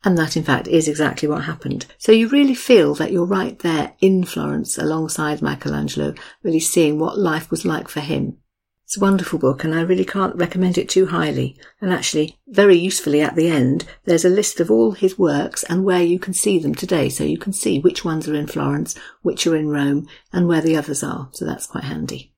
And 0.04 0.18
that, 0.18 0.36
in 0.36 0.44
fact, 0.44 0.68
is 0.68 0.86
exactly 0.86 1.26
what 1.26 1.44
happened. 1.44 1.86
So 1.96 2.12
you 2.12 2.28
really 2.28 2.54
feel 2.54 2.94
that 2.96 3.10
you're 3.10 3.24
right 3.24 3.58
there 3.60 3.94
in 4.00 4.24
Florence 4.24 4.76
alongside 4.76 5.40
Michelangelo, 5.40 6.14
really 6.42 6.60
seeing 6.60 6.98
what 6.98 7.18
life 7.18 7.50
was 7.50 7.64
like 7.64 7.88
for 7.88 8.00
him. 8.00 8.36
It's 8.84 8.98
a 8.98 9.00
wonderful 9.00 9.38
book 9.38 9.64
and 9.64 9.74
I 9.74 9.80
really 9.80 10.04
can't 10.04 10.36
recommend 10.36 10.76
it 10.76 10.90
too 10.90 11.06
highly. 11.06 11.58
And 11.80 11.92
actually, 11.92 12.38
very 12.46 12.76
usefully 12.76 13.22
at 13.22 13.34
the 13.34 13.48
end, 13.48 13.86
there's 14.04 14.26
a 14.26 14.28
list 14.30 14.60
of 14.60 14.70
all 14.70 14.92
his 14.92 15.18
works 15.18 15.62
and 15.64 15.84
where 15.84 16.02
you 16.02 16.18
can 16.18 16.34
see 16.34 16.58
them 16.58 16.74
today. 16.74 17.08
So 17.08 17.24
you 17.24 17.38
can 17.38 17.52
see 17.54 17.80
which 17.80 18.04
ones 18.04 18.28
are 18.28 18.34
in 18.34 18.46
Florence, 18.46 18.94
which 19.22 19.46
are 19.46 19.56
in 19.56 19.68
Rome, 19.68 20.06
and 20.32 20.46
where 20.46 20.60
the 20.60 20.76
others 20.76 21.02
are. 21.02 21.30
So 21.32 21.44
that's 21.44 21.66
quite 21.66 21.84
handy. 21.84 22.34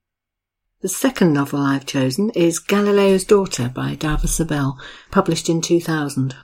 The 0.82 0.88
second 0.88 1.32
novel 1.32 1.58
I've 1.58 1.84
chosen 1.84 2.30
is 2.30 2.60
Galileo's 2.60 3.24
Daughter 3.24 3.68
by 3.68 3.96
Dava 3.96 4.26
Sobel, 4.26 4.76
published 5.10 5.48
in 5.48 5.60
2000. 5.60 6.36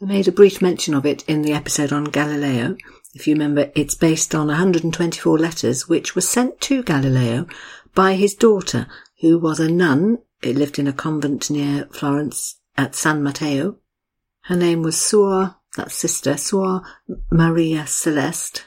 I 0.00 0.04
made 0.04 0.28
a 0.28 0.32
brief 0.32 0.62
mention 0.62 0.94
of 0.94 1.04
it 1.04 1.28
in 1.28 1.42
the 1.42 1.52
episode 1.52 1.92
on 1.92 2.04
Galileo. 2.04 2.76
If 3.14 3.26
you 3.26 3.34
remember, 3.34 3.72
it's 3.74 3.96
based 3.96 4.34
on 4.34 4.46
124 4.46 5.38
letters 5.38 5.88
which 5.88 6.14
were 6.14 6.20
sent 6.20 6.60
to 6.60 6.84
Galileo 6.84 7.46
by 7.94 8.14
his 8.14 8.36
daughter 8.36 8.86
who 9.20 9.38
was 9.38 9.60
a 9.60 9.70
nun. 9.70 10.18
It 10.42 10.56
lived 10.56 10.78
in 10.78 10.86
a 10.86 10.92
convent 10.92 11.50
near 11.50 11.86
Florence 11.90 12.56
at 12.76 12.94
San 12.94 13.22
Matteo. 13.22 13.76
Her 14.42 14.56
name 14.56 14.82
was 14.82 14.96
Suor, 14.96 15.56
that's 15.76 15.94
sister, 15.94 16.34
Suor 16.34 16.84
Maria 17.30 17.86
Celeste. 17.86 18.66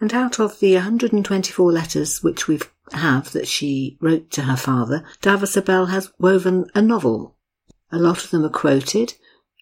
And 0.00 0.12
out 0.14 0.40
of 0.40 0.60
the 0.60 0.74
124 0.74 1.72
letters 1.72 2.22
which 2.22 2.48
we 2.48 2.60
have 2.92 3.32
that 3.32 3.46
she 3.46 3.98
wrote 4.00 4.30
to 4.32 4.42
her 4.42 4.56
father, 4.56 5.04
Dava 5.22 5.46
Sobel 5.46 5.90
has 5.90 6.12
woven 6.18 6.70
a 6.74 6.82
novel. 6.82 7.36
A 7.92 7.98
lot 7.98 8.24
of 8.24 8.30
them 8.30 8.44
are 8.44 8.50
quoted. 8.50 9.14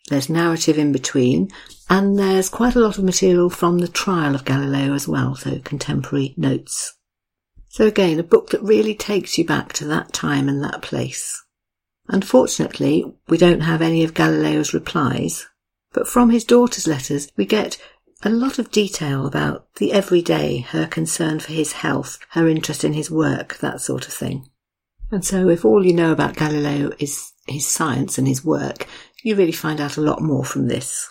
There's 0.09 0.31
narrative 0.31 0.79
in 0.79 0.93
between, 0.93 1.51
and 1.91 2.19
there's 2.19 2.49
quite 2.49 2.75
a 2.75 2.81
lot 2.81 2.99
of 2.99 3.05
material 3.05 3.51
from 3.51 3.79
the 3.79 3.89
trial 3.89 4.35
of 4.35 4.45
Galileo 4.45 4.95
as 4.95 5.07
well, 5.07 5.35
so 5.35 5.59
contemporary 5.61 6.35
notes. 6.37 6.95
So 7.69 7.87
again, 7.87 8.19
a 8.19 8.25
book 8.25 8.51
that 8.51 8.63
really 8.63 8.95
takes 8.95 9.39
you 9.39 9.45
back 9.45 9.73
to 9.75 9.85
that 9.87 10.13
time 10.13 10.49
and 10.49 10.63
that 10.65 10.83
place. 10.83 11.45
Unfortunately, 12.09 13.05
we 13.29 13.37
don't 13.37 13.61
have 13.61 13.83
any 13.83 14.03
of 14.03 14.15
Galileo's 14.15 14.73
replies, 14.73 15.47
but 15.93 16.09
from 16.09 16.31
his 16.31 16.45
daughter's 16.45 16.87
letters, 16.87 17.31
we 17.37 17.45
get 17.45 17.79
a 18.23 18.31
lot 18.31 18.59
of 18.59 18.71
detail 18.71 19.27
about 19.27 19.73
the 19.75 19.93
everyday, 19.93 20.59
her 20.59 20.87
concern 20.87 21.39
for 21.39 21.53
his 21.53 21.73
health, 21.73 22.19
her 22.31 22.49
interest 22.49 22.83
in 22.83 22.95
his 22.95 23.11
work, 23.11 23.59
that 23.59 23.81
sort 23.81 24.09
of 24.09 24.15
thing. 24.15 24.49
And 25.11 25.25
so 25.25 25.49
if 25.49 25.65
all 25.65 25.87
you 25.87 25.93
know 25.93 26.11
about 26.11 26.37
Galileo 26.37 26.93
is 26.99 27.33
his 27.47 27.67
science 27.67 28.19
and 28.19 28.27
his 28.27 28.45
work, 28.45 28.87
you 29.23 29.37
really 29.37 29.53
find 29.53 29.81
out 29.81 29.97
a 29.97 30.03
lot 30.03 30.23
more 30.23 30.45
from 30.45 30.69
this. 30.69 31.11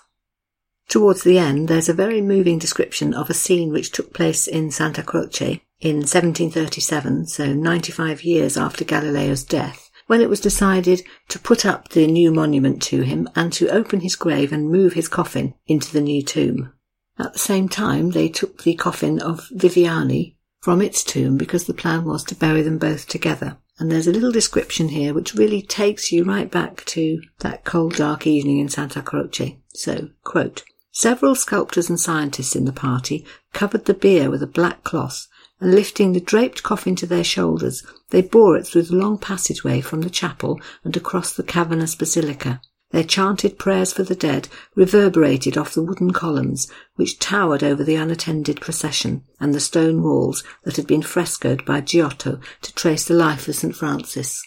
Towards 0.89 1.23
the 1.23 1.37
end, 1.37 1.67
there's 1.67 1.89
a 1.89 1.93
very 1.93 2.21
moving 2.21 2.59
description 2.59 3.13
of 3.13 3.29
a 3.29 3.33
scene 3.33 3.71
which 3.71 3.91
took 3.91 4.13
place 4.13 4.47
in 4.47 4.71
Santa 4.71 5.03
Croce 5.03 5.61
in 5.79 5.97
1737, 5.97 7.27
so 7.27 7.53
95 7.53 8.23
years 8.23 8.57
after 8.57 8.83
Galileo's 8.83 9.43
death, 9.43 9.89
when 10.07 10.21
it 10.21 10.29
was 10.29 10.39
decided 10.39 11.03
to 11.29 11.39
put 11.39 11.65
up 11.65 11.89
the 11.89 12.07
new 12.07 12.31
monument 12.31 12.81
to 12.81 13.01
him 13.01 13.29
and 13.35 13.53
to 13.53 13.69
open 13.69 13.99
his 13.99 14.15
grave 14.15 14.51
and 14.51 14.69
move 14.69 14.93
his 14.93 15.07
coffin 15.07 15.53
into 15.67 15.91
the 15.93 16.01
new 16.01 16.23
tomb. 16.23 16.73
At 17.19 17.33
the 17.33 17.39
same 17.39 17.69
time, 17.69 18.11
they 18.11 18.29
took 18.29 18.63
the 18.63 18.75
coffin 18.75 19.19
of 19.19 19.49
Viviani 19.55 20.35
from 20.61 20.81
its 20.81 21.03
tomb 21.03 21.37
because 21.37 21.65
the 21.65 21.73
plan 21.73 22.05
was 22.05 22.23
to 22.25 22.35
bury 22.35 22.61
them 22.61 22.77
both 22.77 23.07
together. 23.07 23.57
And 23.79 23.91
there's 23.91 24.07
a 24.07 24.11
little 24.11 24.31
description 24.31 24.89
here 24.89 25.13
which 25.13 25.35
really 25.35 25.61
takes 25.61 26.11
you 26.11 26.23
right 26.23 26.49
back 26.49 26.83
to 26.85 27.21
that 27.39 27.63
cold, 27.63 27.95
dark 27.95 28.25
evening 28.25 28.57
in 28.59 28.69
Santa 28.69 29.01
Croce. 29.01 29.59
So, 29.73 30.09
quote, 30.23 30.63
Several 30.91 31.35
sculptors 31.35 31.89
and 31.89 31.99
scientists 31.99 32.55
in 32.55 32.65
the 32.65 32.73
party 32.73 33.23
covered 33.53 33.85
the 33.85 33.93
bier 33.93 34.31
with 34.31 34.41
a 34.41 34.47
black 34.47 34.83
cloth 34.83 35.27
and 35.59 35.73
lifting 35.73 36.13
the 36.13 36.19
draped 36.19 36.63
coffin 36.63 36.95
to 36.95 37.05
their 37.05 37.23
shoulders, 37.23 37.83
they 38.09 38.21
bore 38.21 38.57
it 38.57 38.65
through 38.65 38.83
the 38.83 38.95
long 38.95 39.17
passageway 39.17 39.81
from 39.81 40.01
the 40.01 40.09
chapel 40.09 40.59
and 40.83 40.95
across 40.95 41.33
the 41.33 41.43
cavernous 41.43 41.95
basilica. 41.95 42.61
Their 42.91 43.03
chanted 43.03 43.59
prayers 43.59 43.91
for 43.91 44.03
the 44.03 44.15
dead 44.15 44.47
reverberated 44.75 45.57
off 45.57 45.73
the 45.73 45.83
wooden 45.83 46.11
columns 46.11 46.71
which 46.95 47.19
towered 47.19 47.63
over 47.63 47.83
the 47.83 47.95
unattended 47.95 48.61
procession 48.61 49.23
and 49.39 49.53
the 49.53 49.59
stone 49.59 50.01
walls 50.01 50.43
that 50.63 50.77
had 50.77 50.87
been 50.87 51.01
frescoed 51.01 51.65
by 51.65 51.81
Giotto 51.81 52.39
to 52.61 52.73
trace 52.75 53.05
the 53.05 53.13
life 53.13 53.47
of 53.47 53.55
St. 53.55 53.75
Francis. 53.75 54.41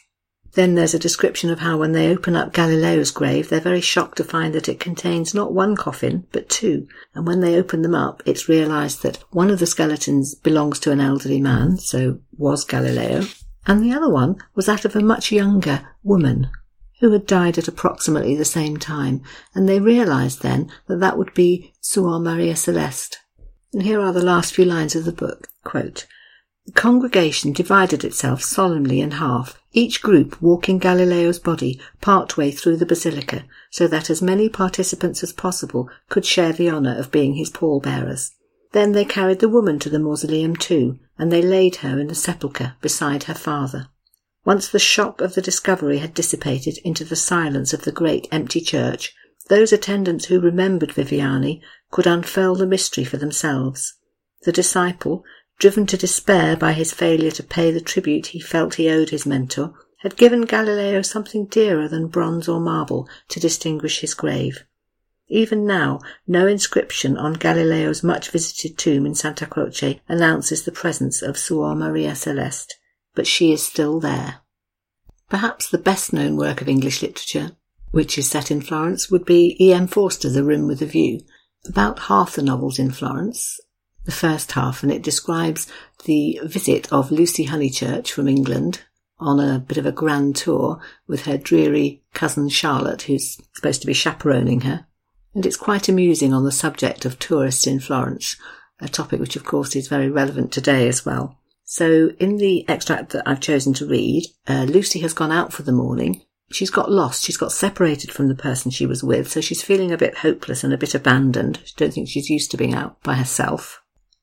Then 0.55 0.75
there's 0.75 0.95
a 0.95 0.99
description 0.99 1.51
of 1.51 1.61
how 1.61 1.79
when 1.79 1.93
they 1.93 2.11
open 2.11 2.35
up 2.35 2.53
Galileo's 2.53 3.11
grave, 3.11 3.49
they're 3.49 3.61
very 3.61 3.81
shocked 3.81 4.17
to 4.17 4.25
find 4.25 4.55
that 4.55 4.69
it 4.69 4.81
contains 4.81 5.35
not 5.35 5.53
one 5.53 5.77
coffin, 5.77 6.27
but 6.33 6.49
two. 6.49 6.89
And 7.15 7.27
when 7.27 7.41
they 7.41 7.57
open 7.57 7.83
them 7.83 7.95
up, 7.95 8.23
it's 8.27 8.49
realized 8.49 9.03
that 9.03 9.23
one 9.31 9.51
of 9.51 9.61
the 9.61 9.67
skeletons 9.67 10.35
belongs 10.35 10.81
to 10.81 10.91
an 10.91 11.01
elderly 11.01 11.41
man, 11.41 11.79
so 11.79 12.19
was 12.37 12.65
Galileo, 12.65 13.23
and 13.67 13.83
the 13.83 13.93
other 13.93 14.11
one 14.11 14.37
was 14.55 14.67
that 14.67 14.85
of 14.85 14.97
a 14.97 15.01
much 15.01 15.31
younger 15.31 15.87
woman 16.03 16.51
who 17.01 17.13
had 17.13 17.27
died 17.27 17.59
at 17.59 17.69
approximately 17.69 18.35
the 18.35 18.45
same 18.45 18.77
time. 18.77 19.23
And 19.55 19.69
they 19.69 19.81
realized 19.81 20.43
then 20.43 20.71
that 20.87 21.01
that 21.01 21.19
would 21.19 21.35
be 21.35 21.73
Suor 21.83 22.23
Maria 22.23 22.57
Celeste. 22.57 23.19
And 23.73 23.83
here 23.83 24.01
are 24.01 24.13
the 24.13 24.25
last 24.25 24.55
few 24.55 24.65
lines 24.65 24.95
of 24.95 25.05
the 25.05 25.13
book. 25.13 25.49
Quote, 25.65 26.07
the 26.71 26.81
congregation 26.81 27.53
divided 27.53 28.05
itself 28.05 28.45
solemnly 28.45 29.01
in 29.01 29.11
half, 29.11 29.61
each 29.73 30.01
group 30.01 30.41
walking 30.41 30.79
Galileo's 30.79 31.41
body 31.41 31.81
part 32.01 32.37
way 32.37 32.53
through 32.53 32.77
the 32.77 32.87
basilica, 32.87 33.45
so 33.73 33.89
that 33.89 34.09
as 34.09 34.23
many 34.23 34.49
participants 34.49 35.25
as 35.25 35.33
possible 35.33 35.91
could 36.09 36.25
share 36.25 36.53
the 36.53 36.71
honour 36.71 36.97
of 36.97 37.11
being 37.11 37.35
his 37.35 37.51
pallbearers. 37.51 38.31
Then 38.71 38.93
they 38.93 39.05
carried 39.05 39.41
the 39.41 39.49
woman 39.49 39.81
to 39.81 39.91
the 39.91 39.99
mausoleum 39.99 40.55
too, 40.55 41.01
and 41.19 41.33
they 41.33 41.43
laid 41.43 41.77
her 41.77 41.99
in 41.99 42.07
the 42.07 42.15
sepulchre 42.15 42.77
beside 42.81 43.25
her 43.25 43.35
father. 43.35 43.89
Once 44.45 44.69
the 44.69 44.79
shock 44.79 45.21
of 45.21 45.35
the 45.35 45.43
discovery 45.43 45.99
had 45.99 46.15
dissipated 46.15 46.79
into 46.85 47.05
the 47.05 47.17
silence 47.17 47.73
of 47.73 47.83
the 47.83 47.91
great 47.91 48.29
empty 48.31 48.61
church, 48.61 49.13
those 49.49 49.73
attendants 49.73 50.27
who 50.27 50.39
remembered 50.39 50.93
Viviani 50.93 51.61
could 51.91 52.07
unfurl 52.07 52.55
the 52.55 52.65
mystery 52.65 53.03
for 53.03 53.17
themselves. 53.17 53.95
The 54.45 54.53
disciple, 54.53 55.25
driven 55.61 55.87
to 55.87 55.97
despair 55.97 56.57
by 56.57 56.73
his 56.73 56.93
failure 56.93 57.31
to 57.31 57.43
pay 57.43 57.71
the 57.71 57.81
tribute 57.81 58.29
he 58.29 58.41
felt 58.41 58.75
he 58.75 58.91
owed 58.91 59.11
his 59.11 59.27
mentor, 59.27 59.75
had 59.99 60.17
given 60.17 60.47
Galileo 60.47 61.03
something 61.03 61.45
dearer 61.45 61.87
than 61.87 62.09
bronze 62.09 62.49
or 62.49 62.59
marble 62.59 63.07
to 63.29 63.39
distinguish 63.39 64.01
his 64.01 64.15
grave. 64.15 64.65
Even 65.29 65.67
now, 65.67 66.01
no 66.27 66.47
inscription 66.47 67.17
on 67.17 67.35
Galileo's 67.35 68.03
much 68.03 68.31
visited 68.31 68.79
tomb 68.79 69.05
in 69.05 69.15
Santa 69.15 69.47
Croce 69.47 70.01
announces 70.09 70.65
the 70.65 70.73
presence 70.73 71.21
of 71.21 71.37
Suor 71.37 71.77
Maria 71.77 72.17
Celeste, 72.17 72.75
but 73.15 73.27
she 73.27 73.53
is 73.53 73.63
still 73.63 74.01
there. 74.01 74.41
Perhaps 75.29 75.69
the 75.69 75.79
best 75.79 76.13
known 76.13 76.37
work 76.37 76.63
of 76.63 76.69
English 76.69 77.03
literature, 77.03 77.53
which 77.91 78.17
is 78.17 78.29
set 78.29 78.51
in 78.51 78.63
Florence, 78.63 79.11
would 79.11 79.27
be 79.27 79.57
E. 79.61 79.73
M. 79.75 79.87
Forster, 79.87 80.31
The 80.31 80.43
Room 80.43 80.67
with 80.67 80.81
a 80.81 80.87
View. 80.87 81.21
About 81.69 81.99
half 82.01 82.37
the 82.37 82.43
novels 82.43 82.79
in 82.79 82.91
Florence, 82.91 83.61
the 84.05 84.13
first 84.13 84.53
half, 84.53 84.83
and 84.83 84.91
it 84.91 85.03
describes 85.03 85.67
the 86.05 86.41
visit 86.45 86.93
of 86.93 87.11
Lucy 87.11 87.47
Honeychurch 87.47 88.09
from 88.09 88.29
England 88.29 88.83
on 89.19 89.39
a 89.39 89.59
bit 89.59 89.77
of 89.77 89.87
a 89.87 89.93
grand 89.93 90.35
tour 90.37 90.81
with 91.07 91.27
her 91.27 91.37
dreary 91.37 92.03
cousin 92.15 92.49
Charlotte, 92.49 93.03
who's 93.03 93.39
supposed 93.55 93.83
to 93.83 93.87
be 93.87 93.93
chaperoning 93.93 94.63
her 94.63 94.87
and 95.35 95.47
it's 95.47 95.57
quite 95.57 95.89
amusing 95.89 96.33
on 96.33 96.45
the 96.45 96.53
subject 96.53 97.05
of 97.05 97.19
tourists 97.19 97.67
in 97.67 97.81
Florence, 97.81 98.37
a 98.81 98.89
topic 98.89 99.21
which, 99.21 99.37
of 99.37 99.45
course, 99.45 99.77
is 99.77 99.89
very 99.89 100.11
relevant 100.11 100.53
today 100.53 100.89
as 100.89 101.05
well. 101.05 101.37
So, 101.65 102.11
in 102.19 102.39
the 102.39 102.69
extract 102.69 103.11
that 103.11 103.29
I've 103.29 103.41
chosen 103.41 103.73
to 103.75 103.87
read, 103.87 104.27
uh, 104.49 104.65
Lucy 104.65 104.99
has 105.01 105.13
gone 105.13 105.31
out 105.31 105.53
for 105.53 105.63
the 105.63 105.73
morning. 105.73 106.23
She's 106.51 106.71
got 106.71 106.91
lost. 106.91 107.25
She's 107.25 107.37
got 107.37 107.53
separated 107.53 108.11
from 108.11 108.27
the 108.27 108.35
person 108.35 108.73
she 108.73 108.87
was 108.87 109.05
with, 109.05 109.31
so 109.31 109.41
she's 109.41 109.63
feeling 109.63 109.93
a 109.93 109.99
bit 109.99 110.19
hopeless 110.19 110.65
and 110.65 110.73
a 110.73 110.79
bit 110.79 110.97
abandoned. 110.97 111.61
She 111.65 111.75
don't 111.77 111.95
think 111.95 112.09
she's 112.09 112.29
used 112.29 112.51
to 112.51 112.57
being 112.57 112.75
out 112.75 113.01
by 113.05 113.15
herself. 113.15 113.81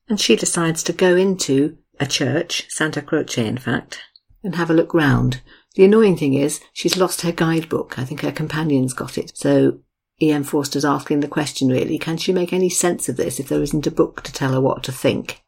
And 0.08 0.20
she 0.20 0.36
decides 0.36 0.82
to 0.84 0.92
go 0.92 1.16
into 1.16 1.76
a 2.00 2.06
church, 2.06 2.66
Santa 2.68 3.02
Croce 3.02 3.44
in 3.44 3.58
fact, 3.58 4.00
and 4.42 4.54
have 4.54 4.70
a 4.70 4.74
look 4.74 4.94
round. 4.94 5.42
The 5.74 5.84
annoying 5.84 6.16
thing 6.16 6.34
is 6.34 6.60
she's 6.72 6.96
lost 6.96 7.22
her 7.22 7.32
guidebook. 7.32 7.98
I 7.98 8.04
think 8.04 8.20
her 8.22 8.32
companion's 8.32 8.94
got 8.94 9.18
it. 9.18 9.32
So 9.36 9.80
E.M. 10.20 10.42
Forster's 10.42 10.84
asking 10.84 11.20
the 11.20 11.28
question 11.28 11.68
really, 11.68 11.98
can 11.98 12.16
she 12.16 12.32
make 12.32 12.52
any 12.52 12.68
sense 12.68 13.08
of 13.08 13.16
this 13.16 13.38
if 13.38 13.48
there 13.48 13.62
isn't 13.62 13.86
a 13.86 13.90
book 13.92 14.22
to 14.22 14.32
tell 14.32 14.52
her 14.52 14.60
what 14.60 14.82
to 14.84 14.92
think? 14.92 15.42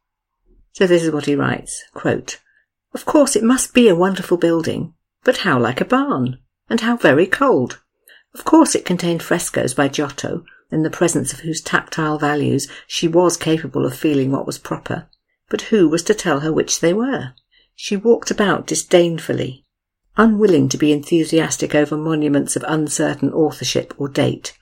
So 0.72 0.86
this 0.86 1.02
is 1.02 1.10
what 1.10 1.26
he 1.26 1.34
writes, 1.34 1.82
quote, 1.92 2.38
Of 2.94 3.04
course 3.04 3.34
it 3.34 3.42
must 3.42 3.74
be 3.74 3.88
a 3.88 3.96
wonderful 3.96 4.36
building, 4.36 4.94
but 5.24 5.38
how 5.38 5.58
like 5.58 5.80
a 5.80 5.84
barn, 5.84 6.38
and 6.68 6.80
how 6.80 6.96
very 6.96 7.26
cold. 7.26 7.80
Of 8.34 8.44
course 8.44 8.76
it 8.76 8.84
contained 8.84 9.22
frescoes 9.22 9.74
by 9.74 9.88
Giotto, 9.88 10.44
in 10.70 10.82
the 10.82 10.90
presence 10.90 11.32
of 11.32 11.40
whose 11.40 11.60
tactile 11.60 12.18
values 12.18 12.68
she 12.86 13.08
was 13.08 13.36
capable 13.36 13.86
of 13.86 13.96
feeling 13.96 14.30
what 14.30 14.46
was 14.46 14.58
proper, 14.58 15.06
but 15.48 15.62
who 15.62 15.88
was 15.88 16.02
to 16.04 16.14
tell 16.14 16.40
her 16.40 16.52
which 16.52 16.80
they 16.80 16.92
were? 16.92 17.32
She 17.74 17.96
walked 17.96 18.30
about 18.30 18.66
disdainfully, 18.66 19.64
unwilling 20.16 20.68
to 20.68 20.78
be 20.78 20.92
enthusiastic 20.92 21.74
over 21.74 21.96
monuments 21.96 22.56
of 22.56 22.64
uncertain 22.66 23.32
authorship 23.32 23.94
or 23.96 24.08
date, 24.08 24.56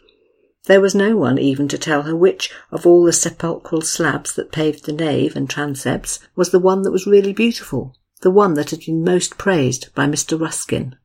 there 0.68 0.82
was 0.82 0.94
no 0.94 1.16
one 1.16 1.38
even 1.38 1.66
to 1.68 1.78
tell 1.78 2.02
her 2.02 2.14
which 2.14 2.50
of 2.70 2.86
all 2.86 3.02
the 3.02 3.12
sepulchral 3.12 3.80
slabs 3.80 4.34
that 4.34 4.52
paved 4.52 4.84
the 4.84 4.92
nave 4.92 5.34
and 5.34 5.48
transepts 5.48 6.18
was 6.36 6.50
the 6.50 6.58
one 6.58 6.82
that 6.82 6.90
was 6.90 7.06
really 7.06 7.32
beautiful, 7.32 7.96
the 8.20 8.30
one 8.30 8.52
that 8.52 8.68
had 8.68 8.80
been 8.80 9.02
most 9.02 9.38
praised 9.38 9.88
by 9.94 10.04
Mr. 10.04 10.38
Ruskin. 10.38 10.96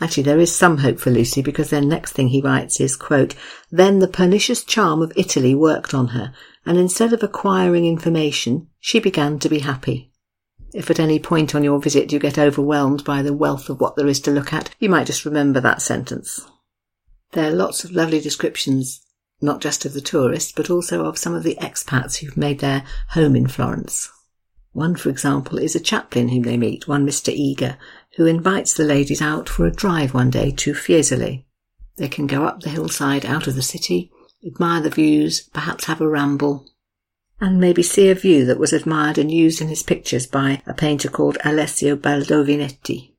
Actually, 0.00 0.24
there 0.24 0.40
is 0.40 0.54
some 0.54 0.78
hope 0.78 0.98
for 0.98 1.10
Lucy 1.10 1.42
because 1.42 1.70
then 1.70 1.88
next 1.88 2.12
thing 2.12 2.28
he 2.28 2.40
writes 2.40 2.80
is, 2.80 2.96
quote, 2.96 3.34
Then 3.70 3.98
the 3.98 4.08
pernicious 4.08 4.64
charm 4.64 5.02
of 5.02 5.12
Italy 5.16 5.54
worked 5.54 5.94
on 5.94 6.08
her, 6.08 6.32
and 6.66 6.78
instead 6.78 7.12
of 7.12 7.22
acquiring 7.22 7.86
information, 7.86 8.68
she 8.80 8.98
began 8.98 9.38
to 9.38 9.48
be 9.48 9.60
happy. 9.60 10.10
If 10.74 10.90
at 10.90 10.98
any 10.98 11.18
point 11.18 11.54
on 11.54 11.62
your 11.62 11.80
visit 11.80 12.12
you 12.12 12.18
get 12.18 12.38
overwhelmed 12.38 13.04
by 13.04 13.22
the 13.22 13.34
wealth 13.34 13.68
of 13.68 13.80
what 13.80 13.96
there 13.96 14.08
is 14.08 14.20
to 14.20 14.30
look 14.30 14.52
at, 14.52 14.74
you 14.78 14.88
might 14.88 15.06
just 15.06 15.24
remember 15.24 15.60
that 15.60 15.82
sentence. 15.82 16.40
There 17.32 17.48
are 17.48 17.54
lots 17.54 17.84
of 17.84 17.92
lovely 17.92 18.20
descriptions, 18.20 19.02
not 19.40 19.60
just 19.60 19.84
of 19.84 19.92
the 19.92 20.00
tourists, 20.00 20.52
but 20.52 20.70
also 20.70 21.04
of 21.04 21.18
some 21.18 21.34
of 21.34 21.42
the 21.42 21.56
expats 21.60 22.16
who've 22.16 22.36
made 22.36 22.60
their 22.60 22.84
home 23.10 23.36
in 23.36 23.48
Florence. 23.48 24.10
One, 24.72 24.96
for 24.96 25.10
example, 25.10 25.58
is 25.58 25.74
a 25.74 25.80
chaplain 25.80 26.28
whom 26.28 26.42
they 26.42 26.56
meet, 26.56 26.88
one 26.88 27.06
Mr. 27.06 27.32
Eager, 27.32 27.76
who 28.16 28.26
invites 28.26 28.74
the 28.74 28.84
ladies 28.84 29.20
out 29.20 29.48
for 29.48 29.66
a 29.66 29.70
drive 29.70 30.14
one 30.14 30.30
day 30.30 30.50
to 30.50 30.72
Fiesole. 30.72 31.44
They 31.96 32.08
can 32.08 32.26
go 32.26 32.44
up 32.44 32.60
the 32.60 32.70
hillside 32.70 33.26
out 33.26 33.46
of 33.46 33.54
the 33.54 33.62
city, 33.62 34.10
admire 34.46 34.80
the 34.80 34.90
views, 34.90 35.42
perhaps 35.52 35.84
have 35.84 36.00
a 36.00 36.08
ramble, 36.08 36.66
and 37.40 37.60
maybe 37.60 37.82
see 37.82 38.08
a 38.08 38.14
view 38.14 38.46
that 38.46 38.58
was 38.58 38.72
admired 38.72 39.18
and 39.18 39.30
used 39.30 39.60
in 39.60 39.68
his 39.68 39.82
pictures 39.82 40.26
by 40.26 40.62
a 40.66 40.72
painter 40.72 41.10
called 41.10 41.38
Alessio 41.44 41.96
Baldovinetti, 41.96 43.12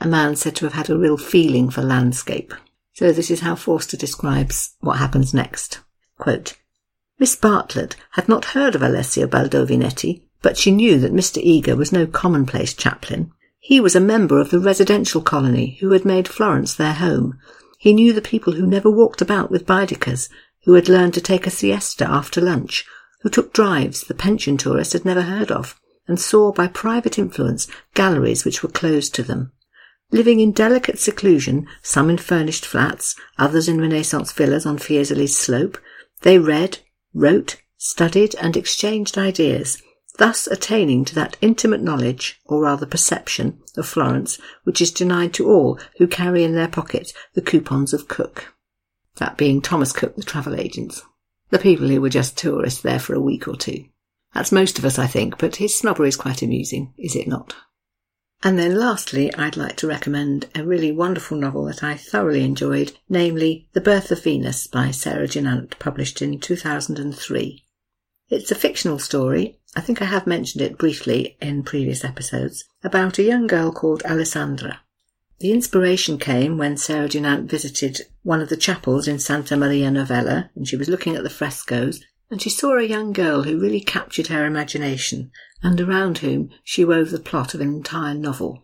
a 0.00 0.06
man 0.06 0.36
said 0.36 0.56
to 0.56 0.66
have 0.66 0.74
had 0.74 0.90
a 0.90 0.98
real 0.98 1.16
feeling 1.16 1.70
for 1.70 1.82
landscape. 1.82 2.52
So 2.94 3.12
this 3.12 3.30
is 3.30 3.40
how 3.40 3.54
Forster 3.54 3.96
describes 3.96 4.74
what 4.80 4.98
happens 4.98 5.32
next. 5.32 5.80
Quote, 6.18 6.58
Miss 7.18 7.34
Bartlett 7.34 7.96
had 8.12 8.28
not 8.28 8.46
heard 8.46 8.74
of 8.74 8.82
Alessio 8.82 9.26
Baldovinetti, 9.26 10.22
but 10.42 10.56
she 10.56 10.70
knew 10.70 10.98
that 10.98 11.12
Mr. 11.12 11.38
Eager 11.42 11.76
was 11.76 11.92
no 11.92 12.06
commonplace 12.06 12.74
chaplain. 12.74 13.32
He 13.58 13.80
was 13.80 13.96
a 13.96 14.00
member 14.00 14.40
of 14.40 14.50
the 14.50 14.60
residential 14.60 15.20
colony 15.20 15.78
who 15.80 15.90
had 15.90 16.04
made 16.04 16.28
Florence 16.28 16.74
their 16.74 16.94
home. 16.94 17.38
He 17.78 17.92
knew 17.92 18.12
the 18.12 18.22
people 18.22 18.54
who 18.54 18.66
never 18.66 18.90
walked 18.90 19.20
about 19.20 19.50
with 19.50 19.66
Baedekers, 19.66 20.28
who 20.64 20.74
had 20.74 20.88
learned 20.88 21.14
to 21.14 21.20
take 21.20 21.46
a 21.46 21.50
siesta 21.50 22.08
after 22.08 22.40
lunch, 22.40 22.84
who 23.22 23.28
took 23.28 23.52
drives 23.52 24.02
the 24.02 24.14
pension 24.14 24.56
tourist 24.56 24.92
had 24.92 25.04
never 25.04 25.22
heard 25.22 25.50
of, 25.50 25.78
and 26.06 26.20
saw 26.20 26.52
by 26.52 26.66
private 26.66 27.18
influence 27.18 27.66
galleries 27.94 28.44
which 28.44 28.62
were 28.62 28.68
closed 28.68 29.14
to 29.14 29.22
them. 29.22 29.52
Living 30.10 30.40
in 30.40 30.52
delicate 30.52 30.98
seclusion, 30.98 31.66
some 31.82 32.08
in 32.08 32.16
furnished 32.16 32.64
flats, 32.64 33.14
others 33.36 33.68
in 33.68 33.80
Renaissance 33.80 34.32
villas 34.32 34.64
on 34.64 34.78
Fiesole's 34.78 35.36
slope, 35.36 35.78
they 36.22 36.38
read, 36.38 36.78
wrote, 37.12 37.56
studied, 37.76 38.34
and 38.36 38.56
exchanged 38.56 39.18
ideas, 39.18 39.82
thus 40.18 40.46
attaining 40.46 41.04
to 41.06 41.14
that 41.14 41.36
intimate 41.40 41.80
knowledge, 41.80 42.38
or 42.44 42.60
rather 42.60 42.86
perception, 42.86 43.60
of 43.76 43.88
Florence 43.88 44.38
which 44.64 44.82
is 44.82 44.90
denied 44.90 45.32
to 45.32 45.48
all 45.48 45.78
who 45.96 46.06
carry 46.06 46.44
in 46.44 46.54
their 46.54 46.68
pocket 46.68 47.12
the 47.34 47.42
coupons 47.42 47.94
of 47.94 48.08
Cook. 48.08 48.54
That 49.16 49.36
being 49.36 49.62
Thomas 49.62 49.92
Cook, 49.92 50.16
the 50.16 50.22
travel 50.22 50.54
agents. 50.54 51.02
The 51.50 51.58
people 51.58 51.88
who 51.88 52.00
were 52.00 52.10
just 52.10 52.36
tourists 52.36 52.82
there 52.82 53.00
for 53.00 53.14
a 53.14 53.20
week 53.20 53.48
or 53.48 53.56
two. 53.56 53.86
That's 54.34 54.52
most 54.52 54.78
of 54.78 54.84
us, 54.84 54.98
I 54.98 55.06
think, 55.06 55.38
but 55.38 55.56
his 55.56 55.76
snobbery 55.76 56.08
is 56.08 56.16
quite 56.16 56.42
amusing, 56.42 56.92
is 56.98 57.16
it 57.16 57.26
not? 57.26 57.56
And 58.42 58.58
then 58.58 58.76
lastly, 58.76 59.34
I'd 59.34 59.56
like 59.56 59.76
to 59.78 59.88
recommend 59.88 60.48
a 60.54 60.64
really 60.64 60.92
wonderful 60.92 61.36
novel 61.36 61.64
that 61.64 61.82
I 61.82 61.96
thoroughly 61.96 62.44
enjoyed, 62.44 62.92
namely 63.08 63.68
The 63.72 63.80
Birth 63.80 64.12
of 64.12 64.22
Venus 64.22 64.66
by 64.66 64.92
Sarah 64.92 65.26
Dunant, 65.26 65.78
published 65.78 66.22
in 66.22 66.38
2003. 66.38 67.64
It's 68.30 68.50
a 68.50 68.54
fictional 68.54 68.98
story, 68.98 69.58
I 69.74 69.80
think 69.80 70.02
I 70.02 70.06
have 70.06 70.26
mentioned 70.26 70.60
it 70.62 70.76
briefly 70.76 71.36
in 71.40 71.62
previous 71.62 72.04
episodes, 72.04 72.64
about 72.82 73.18
a 73.18 73.22
young 73.22 73.46
girl 73.46 73.72
called 73.72 74.02
Alessandra. 74.04 74.80
The 75.40 75.52
inspiration 75.52 76.18
came 76.18 76.58
when 76.58 76.76
Sarah 76.76 77.08
Dunant 77.08 77.48
visited 77.48 78.02
one 78.24 78.40
of 78.40 78.48
the 78.48 78.56
chapels 78.56 79.08
in 79.08 79.18
Santa 79.18 79.56
Maria 79.56 79.90
Novella 79.90 80.50
and 80.54 80.66
she 80.66 80.76
was 80.76 80.88
looking 80.88 81.16
at 81.16 81.22
the 81.22 81.30
frescoes 81.30 82.04
and 82.30 82.42
she 82.42 82.50
saw 82.50 82.76
a 82.76 82.82
young 82.82 83.12
girl 83.12 83.44
who 83.44 83.60
really 83.60 83.80
captured 83.80 84.26
her 84.26 84.44
imagination 84.44 85.30
and 85.62 85.80
around 85.80 86.18
whom 86.18 86.50
she 86.64 86.84
wove 86.84 87.10
the 87.10 87.20
plot 87.20 87.54
of 87.54 87.60
an 87.60 87.68
entire 87.68 88.14
novel. 88.14 88.62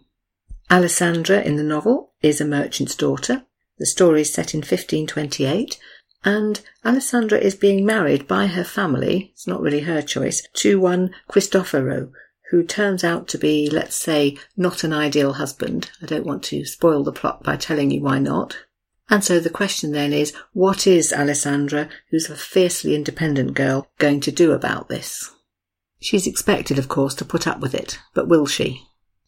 Alessandra 0.70 1.40
in 1.40 1.56
the 1.56 1.62
novel 1.62 2.12
is 2.20 2.40
a 2.40 2.44
merchant's 2.44 2.94
daughter. 2.94 3.46
The 3.78 3.86
story 3.86 4.22
is 4.22 4.32
set 4.32 4.52
in 4.52 4.58
1528 4.58 5.78
and 6.24 6.60
Alessandra 6.84 7.38
is 7.38 7.54
being 7.54 7.84
married 7.84 8.26
by 8.26 8.46
her 8.46 8.64
family, 8.64 9.30
it's 9.32 9.46
not 9.46 9.60
really 9.60 9.80
her 9.80 10.00
choice, 10.00 10.46
to 10.54 10.80
one 10.80 11.14
Cristoforo, 11.28 12.10
who 12.50 12.62
turns 12.62 13.04
out 13.04 13.28
to 13.28 13.38
be, 13.38 13.68
let's 13.70 13.96
say, 13.96 14.36
not 14.56 14.84
an 14.84 14.92
ideal 14.92 15.34
husband. 15.34 15.90
I 16.02 16.06
don't 16.06 16.26
want 16.26 16.42
to 16.44 16.64
spoil 16.64 17.02
the 17.02 17.12
plot 17.12 17.42
by 17.42 17.56
telling 17.56 17.90
you 17.90 18.02
why 18.02 18.18
not. 18.18 18.56
And 19.10 19.22
so 19.22 19.38
the 19.38 19.50
question 19.50 19.92
then 19.92 20.12
is, 20.12 20.32
what 20.52 20.86
is 20.86 21.12
Alessandra, 21.12 21.88
who's 22.10 22.30
a 22.30 22.36
fiercely 22.36 22.94
independent 22.94 23.54
girl, 23.54 23.88
going 23.98 24.20
to 24.20 24.32
do 24.32 24.52
about 24.52 24.88
this? 24.88 25.30
She's 26.00 26.26
expected, 26.26 26.78
of 26.78 26.88
course, 26.88 27.14
to 27.16 27.24
put 27.24 27.46
up 27.46 27.60
with 27.60 27.74
it, 27.74 27.98
but 28.14 28.28
will 28.28 28.46
she? 28.46 28.82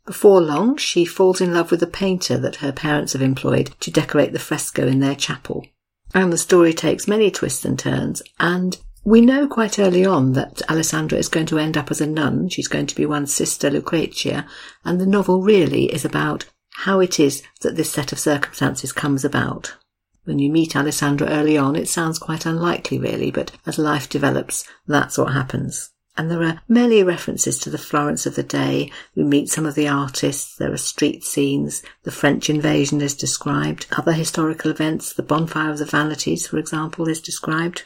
Before 0.07 0.41
long, 0.41 0.77
she 0.77 1.05
falls 1.05 1.41
in 1.41 1.53
love 1.53 1.71
with 1.71 1.83
a 1.83 1.87
painter 1.87 2.39
that 2.39 2.57
her 2.57 2.73
parents 2.73 3.13
have 3.13 3.23
employed 3.23 3.75
to 3.81 3.91
decorate 3.91 4.33
the 4.33 4.39
fresco 4.39 4.87
in 4.87 5.01
their 5.01 5.17
chapel. 5.17 5.67
And 6.17 6.33
the 6.33 6.39
story 6.39 6.73
takes 6.73 7.07
many 7.07 7.31
twists 7.31 7.67
and 7.67 7.79
turns, 7.79 8.23
and 8.41 8.79
we 9.05 9.21
know 9.21 9.47
quite 9.47 9.79
early 9.79 10.07
on 10.07 10.33
that 10.33 10.63
Alessandra 10.71 11.19
is 11.19 11.29
going 11.29 11.45
to 11.45 11.59
end 11.59 11.77
up 11.77 11.91
as 11.91 12.01
a 12.01 12.07
nun. 12.07 12.49
She's 12.49 12.69
going 12.69 12.87
to 12.87 12.95
be 12.95 13.05
one 13.05 13.27
sister 13.27 13.69
Lucrezia, 13.69 14.47
and 14.83 14.99
the 14.99 15.05
novel 15.05 15.43
really 15.43 15.93
is 15.93 16.07
about 16.07 16.47
how 16.73 17.01
it 17.01 17.21
is 17.21 17.43
that 17.61 17.77
this 17.77 17.91
set 17.91 18.13
of 18.13 18.19
circumstances 18.19 18.95
comes 18.95 19.27
about. 19.27 19.77
When 20.25 20.39
you 20.39 20.51
meet 20.51 20.75
Alessandra 20.75 21.29
early 21.29 21.59
on, 21.59 21.77
it 21.77 21.87
sounds 21.87 22.19
quite 22.19 22.47
unlikely, 22.47 22.99
really, 22.99 23.31
but 23.31 23.53
as 23.67 23.79
life 23.79 24.09
develops, 24.09 24.65
that's 24.87 25.19
what 25.19 25.35
happens. 25.35 25.91
And 26.19 26.31
there 26.31 26.43
are 26.43 26.63
many 26.67 27.03
references 27.03 27.59
to 27.59 27.71
the 27.71 27.79
Florence 27.79 28.25
of 28.25 28.37
the 28.37 28.43
day. 28.43 28.91
We 29.15 29.23
meet 29.23 29.51
some 29.51 29.67
of 29.67 29.75
the 29.75 29.89
artists, 29.89 30.57
there 30.57 30.73
are 30.73 30.79
street 30.79 31.25
scenes, 31.25 31.83
the 32.05 32.11
French 32.11 32.49
invasion 32.49 33.03
is 33.03 33.15
described, 33.15 33.87
other 33.93 34.13
historical 34.13 34.71
events, 34.71 35.13
the 35.13 35.23
bonfire 35.23 35.71
of 35.71 35.79
the 35.79 35.85
vanities, 35.85 36.47
for 36.47 36.57
example, 36.57 37.07
is 37.09 37.21
described. 37.21 37.85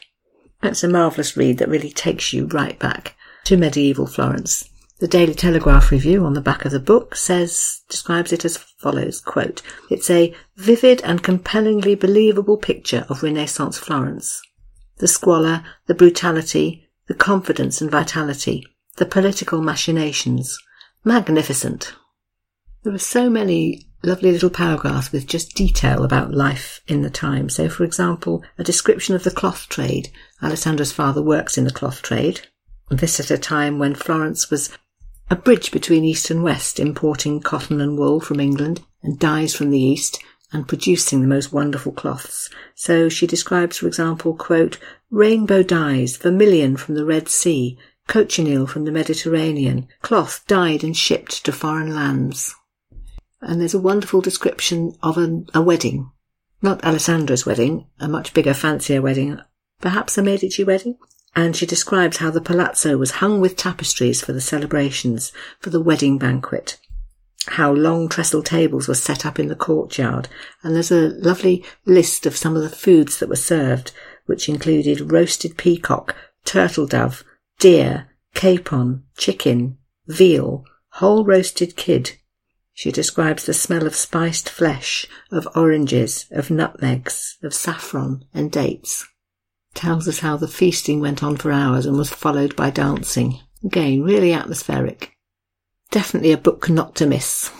It's 0.63 0.83
a 0.83 0.87
marvellous 0.87 1.35
read 1.35 1.57
that 1.57 1.69
really 1.69 1.89
takes 1.89 2.31
you 2.31 2.45
right 2.47 2.79
back 2.79 3.15
to 3.45 3.57
medieval 3.57 4.07
Florence. 4.07 4.69
The 4.99 5.07
Daily 5.07 5.33
Telegraph 5.33 5.89
review 5.89 6.23
on 6.25 6.35
the 6.35 6.41
back 6.41 6.63
of 6.63 6.71
the 6.71 6.79
book 6.79 7.15
says, 7.15 7.81
describes 7.89 8.31
it 8.31 8.45
as 8.45 8.57
follows, 8.57 9.19
quote, 9.19 9.63
It's 9.89 10.11
a 10.11 10.33
vivid 10.55 11.01
and 11.01 11.23
compellingly 11.23 11.95
believable 11.95 12.57
picture 12.57 13.07
of 13.09 13.23
Renaissance 13.23 13.79
Florence. 13.79 14.39
The 14.97 15.07
squalor, 15.07 15.63
the 15.87 15.95
brutality, 15.95 16.87
the 17.11 17.17
confidence 17.17 17.81
and 17.81 17.91
vitality, 17.91 18.65
the 18.95 19.05
political 19.05 19.61
machinations. 19.61 20.57
Magnificent. 21.03 21.93
There 22.83 22.93
are 22.93 22.97
so 22.97 23.29
many 23.29 23.85
lovely 24.01 24.31
little 24.31 24.49
paragraphs 24.49 25.11
with 25.11 25.27
just 25.27 25.53
detail 25.53 26.05
about 26.05 26.33
life 26.33 26.79
in 26.87 27.01
the 27.01 27.09
time. 27.09 27.49
So, 27.49 27.67
for 27.67 27.83
example, 27.83 28.45
a 28.57 28.63
description 28.63 29.13
of 29.13 29.25
the 29.25 29.29
cloth 29.29 29.67
trade. 29.67 30.09
Alessandra's 30.41 30.93
father 30.93 31.21
works 31.21 31.57
in 31.57 31.65
the 31.65 31.73
cloth 31.73 32.01
trade. 32.01 32.47
This 32.89 33.19
at 33.19 33.29
a 33.29 33.37
time 33.37 33.77
when 33.77 33.93
Florence 33.93 34.49
was 34.49 34.69
a 35.29 35.35
bridge 35.35 35.69
between 35.71 36.05
East 36.05 36.31
and 36.31 36.43
West, 36.43 36.79
importing 36.79 37.41
cotton 37.41 37.81
and 37.81 37.97
wool 37.97 38.21
from 38.21 38.39
England 38.39 38.85
and 39.03 39.19
dyes 39.19 39.53
from 39.53 39.69
the 39.69 39.83
East 39.83 40.17
and 40.53 40.65
producing 40.65 41.19
the 41.19 41.27
most 41.27 41.51
wonderful 41.51 41.91
cloths. 41.91 42.49
So 42.75 43.09
she 43.09 43.27
describes, 43.27 43.79
for 43.79 43.87
example, 43.87 44.33
quote, 44.33 44.77
rainbow 45.11 45.61
dyes, 45.61 46.17
vermilion 46.17 46.77
from 46.77 46.95
the 46.95 47.05
Red 47.05 47.27
Sea, 47.27 47.77
cochineal 48.07 48.65
from 48.65 48.85
the 48.85 48.91
Mediterranean, 48.91 49.87
cloth 50.01 50.43
dyed 50.47 50.83
and 50.83 50.95
shipped 50.95 51.45
to 51.45 51.51
foreign 51.51 51.93
lands. 51.93 52.55
And 53.41 53.59
there's 53.59 53.73
a 53.73 53.79
wonderful 53.79 54.21
description 54.21 54.95
of 55.03 55.17
a, 55.17 55.43
a 55.53 55.61
wedding. 55.61 56.11
Not 56.61 56.81
Alessandra's 56.81 57.45
wedding, 57.45 57.87
a 57.99 58.07
much 58.07 58.33
bigger, 58.33 58.53
fancier 58.53 59.01
wedding. 59.01 59.39
Perhaps 59.81 60.17
a 60.17 60.23
Medici 60.23 60.63
wedding? 60.63 60.97
And 61.35 61.55
she 61.55 61.65
describes 61.65 62.17
how 62.17 62.29
the 62.29 62.41
palazzo 62.41 62.97
was 62.97 63.11
hung 63.11 63.41
with 63.41 63.55
tapestries 63.55 64.21
for 64.21 64.33
the 64.33 64.41
celebrations, 64.41 65.31
for 65.59 65.69
the 65.69 65.81
wedding 65.81 66.17
banquet, 66.17 66.77
how 67.47 67.71
long 67.71 68.07
trestle 68.07 68.43
tables 68.43 68.87
were 68.87 68.93
set 68.93 69.25
up 69.25 69.39
in 69.39 69.47
the 69.47 69.55
courtyard, 69.55 70.27
and 70.61 70.75
there's 70.75 70.91
a 70.91 71.09
lovely 71.09 71.65
list 71.85 72.25
of 72.25 72.35
some 72.35 72.55
of 72.55 72.61
the 72.61 72.69
foods 72.69 73.17
that 73.19 73.29
were 73.29 73.35
served, 73.35 73.91
which 74.25 74.49
included 74.49 75.11
roasted 75.11 75.57
peacock, 75.57 76.15
turtle 76.45 76.85
dove, 76.85 77.23
deer, 77.59 78.07
capon, 78.33 79.03
chicken, 79.17 79.77
veal, 80.07 80.65
whole 80.93 81.25
roasted 81.25 81.75
kid. 81.75 82.17
She 82.73 82.91
describes 82.91 83.45
the 83.45 83.53
smell 83.53 83.85
of 83.85 83.95
spiced 83.95 84.49
flesh, 84.49 85.05
of 85.31 85.47
oranges, 85.55 86.25
of 86.31 86.49
nutmegs, 86.49 87.37
of 87.43 87.53
saffron 87.53 88.25
and 88.33 88.51
dates. 88.51 89.05
Tells 89.73 90.07
us 90.07 90.19
how 90.19 90.37
the 90.37 90.47
feasting 90.47 90.99
went 90.99 91.23
on 91.23 91.37
for 91.37 91.51
hours 91.51 91.85
and 91.85 91.97
was 91.97 92.09
followed 92.09 92.55
by 92.55 92.69
dancing. 92.69 93.39
Again, 93.63 94.03
really 94.03 94.33
atmospheric. 94.33 95.17
Definitely 95.91 96.31
a 96.31 96.37
book 96.37 96.69
not 96.69 96.95
to 96.95 97.05
miss. 97.05 97.51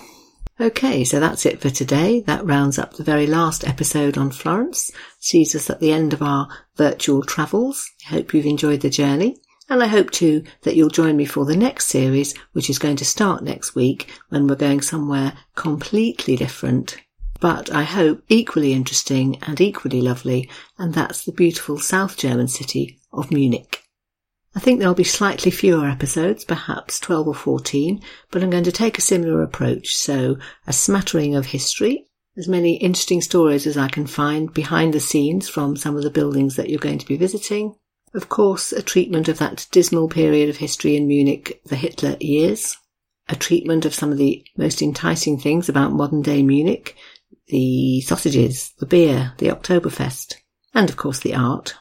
Okay, 0.62 1.04
so 1.04 1.20
that's 1.20 1.48
it 1.48 1.60
for 1.60 1.72
today. 1.72 2.20
That 2.22 2.46
rounds 2.46 2.78
up 2.78 2.94
the 2.94 3.04
very 3.04 3.26
last 3.26 3.68
episode 3.68 4.16
on 4.16 4.30
Florence, 4.30 4.92
sees 5.20 5.56
us 5.56 5.72
at 5.72 5.80
the 5.80 5.92
end 5.92 6.14
of 6.14 6.22
our 6.22 6.48
virtual 6.76 7.24
travels. 7.24 7.90
I 8.06 8.10
hope 8.10 8.32
you've 8.32 8.46
enjoyed 8.46 8.82
the 8.82 8.92
journey. 8.92 9.38
And 9.70 9.82
I 9.82 9.88
hope 9.88 10.12
too 10.12 10.44
that 10.62 10.76
you'll 10.76 10.90
join 10.90 11.18
me 11.18 11.26
for 11.26 11.46
the 11.46 11.58
next 11.58 11.88
series, 11.88 12.36
which 12.52 12.70
is 12.70 12.78
going 12.78 12.98
to 12.98 13.06
start 13.06 13.44
next 13.44 13.74
week 13.74 14.12
when 14.30 14.46
we're 14.46 14.56
going 14.56 14.82
somewhere 14.82 15.34
completely 15.56 16.36
different. 16.36 16.96
But 17.40 17.74
I 17.74 17.82
hope 17.82 18.22
equally 18.30 18.72
interesting 18.72 19.40
and 19.42 19.60
equally 19.60 20.02
lovely, 20.02 20.48
and 20.78 20.94
that's 20.94 21.26
the 21.26 21.32
beautiful 21.32 21.80
South 21.80 22.18
German 22.18 22.48
city 22.48 23.00
of 23.12 23.32
Munich. 23.32 23.81
I 24.54 24.60
think 24.60 24.80
there'll 24.80 24.94
be 24.94 25.06
slightly 25.06 25.50
fewer 25.50 25.88
episodes, 25.88 26.44
perhaps 26.44 27.00
12 27.00 27.30
or 27.30 27.34
14, 27.34 28.02
but 28.32 28.44
I'm 28.44 28.50
going 28.50 28.66
to 28.66 28.72
take 28.72 28.98
a 28.98 29.02
similar 29.02 29.42
approach. 29.44 29.96
So 29.96 30.38
a 30.68 30.74
smattering 30.74 31.36
of 31.36 31.46
history, 31.46 32.08
as 32.38 32.50
many 32.50 32.76
interesting 32.76 33.22
stories 33.22 33.66
as 33.66 33.78
I 33.78 33.88
can 33.88 34.08
find 34.08 34.54
behind 34.54 34.94
the 34.94 35.00
scenes 35.00 35.48
from 35.48 35.78
some 35.78 35.96
of 35.96 36.04
the 36.04 36.10
buildings 36.10 36.58
that 36.58 36.70
you're 36.70 36.80
going 36.80 36.98
to 36.98 37.06
be 37.06 37.16
visiting. 37.16 37.76
Of 38.14 38.28
course, 38.28 38.74
a 38.74 38.82
treatment 38.82 39.30
of 39.30 39.38
that 39.38 39.68
dismal 39.72 40.10
period 40.10 40.50
of 40.50 40.58
history 40.58 40.98
in 40.98 41.08
Munich, 41.08 41.62
the 41.66 41.78
Hitler 41.78 42.18
years. 42.20 42.76
A 43.30 43.38
treatment 43.38 43.86
of 43.86 43.94
some 43.94 44.12
of 44.12 44.18
the 44.18 44.46
most 44.58 44.82
enticing 44.82 45.40
things 45.40 45.70
about 45.70 45.94
modern 45.94 46.22
day 46.22 46.44
Munich. 46.44 46.98
The 47.48 48.02
sausages, 48.02 48.74
the 48.80 48.86
beer, 48.86 49.34
the 49.38 49.48
Oktoberfest, 49.48 50.36
and 50.74 50.90
of 50.90 50.98
course 50.98 51.20
the 51.20 51.36
art 51.36 51.76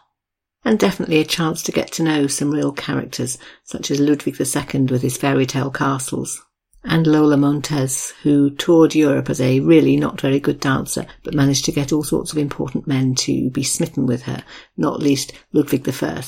and 0.64 0.78
definitely 0.78 1.18
a 1.18 1.24
chance 1.24 1.62
to 1.62 1.72
get 1.72 1.90
to 1.92 2.02
know 2.02 2.26
some 2.26 2.50
real 2.50 2.72
characters, 2.72 3.38
such 3.64 3.90
as 3.90 4.00
Ludwig 4.00 4.40
II 4.40 4.80
with 4.82 5.02
his 5.02 5.16
fairy 5.16 5.46
tale 5.46 5.70
castles, 5.70 6.42
and 6.84 7.06
Lola 7.06 7.36
Montez, 7.36 8.12
who 8.22 8.50
toured 8.50 8.94
Europe 8.94 9.30
as 9.30 9.40
a 9.40 9.60
really 9.60 9.96
not 9.96 10.20
very 10.20 10.40
good 10.40 10.60
dancer, 10.60 11.06
but 11.22 11.34
managed 11.34 11.64
to 11.66 11.72
get 11.72 11.92
all 11.92 12.04
sorts 12.04 12.32
of 12.32 12.38
important 12.38 12.86
men 12.86 13.14
to 13.16 13.50
be 13.50 13.62
smitten 13.62 14.06
with 14.06 14.22
her, 14.22 14.42
not 14.76 15.00
least 15.00 15.32
Ludwig 15.52 15.88
I. 15.88 16.22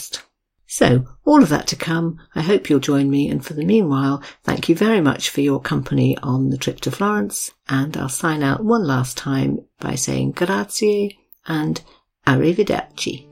So, 0.66 1.04
all 1.26 1.42
of 1.42 1.50
that 1.50 1.66
to 1.66 1.76
come. 1.76 2.18
I 2.34 2.40
hope 2.40 2.70
you'll 2.70 2.80
join 2.80 3.10
me, 3.10 3.28
and 3.28 3.44
for 3.44 3.52
the 3.52 3.64
meanwhile, 3.64 4.22
thank 4.42 4.70
you 4.70 4.74
very 4.74 5.02
much 5.02 5.28
for 5.28 5.42
your 5.42 5.60
company 5.60 6.16
on 6.22 6.48
the 6.48 6.56
trip 6.56 6.80
to 6.80 6.90
Florence, 6.90 7.50
and 7.68 7.94
I'll 7.94 8.08
sign 8.08 8.42
out 8.42 8.64
one 8.64 8.86
last 8.86 9.18
time 9.18 9.58
by 9.80 9.96
saying 9.96 10.32
grazie 10.32 11.18
and 11.46 11.82
arrivederci. 12.26 13.31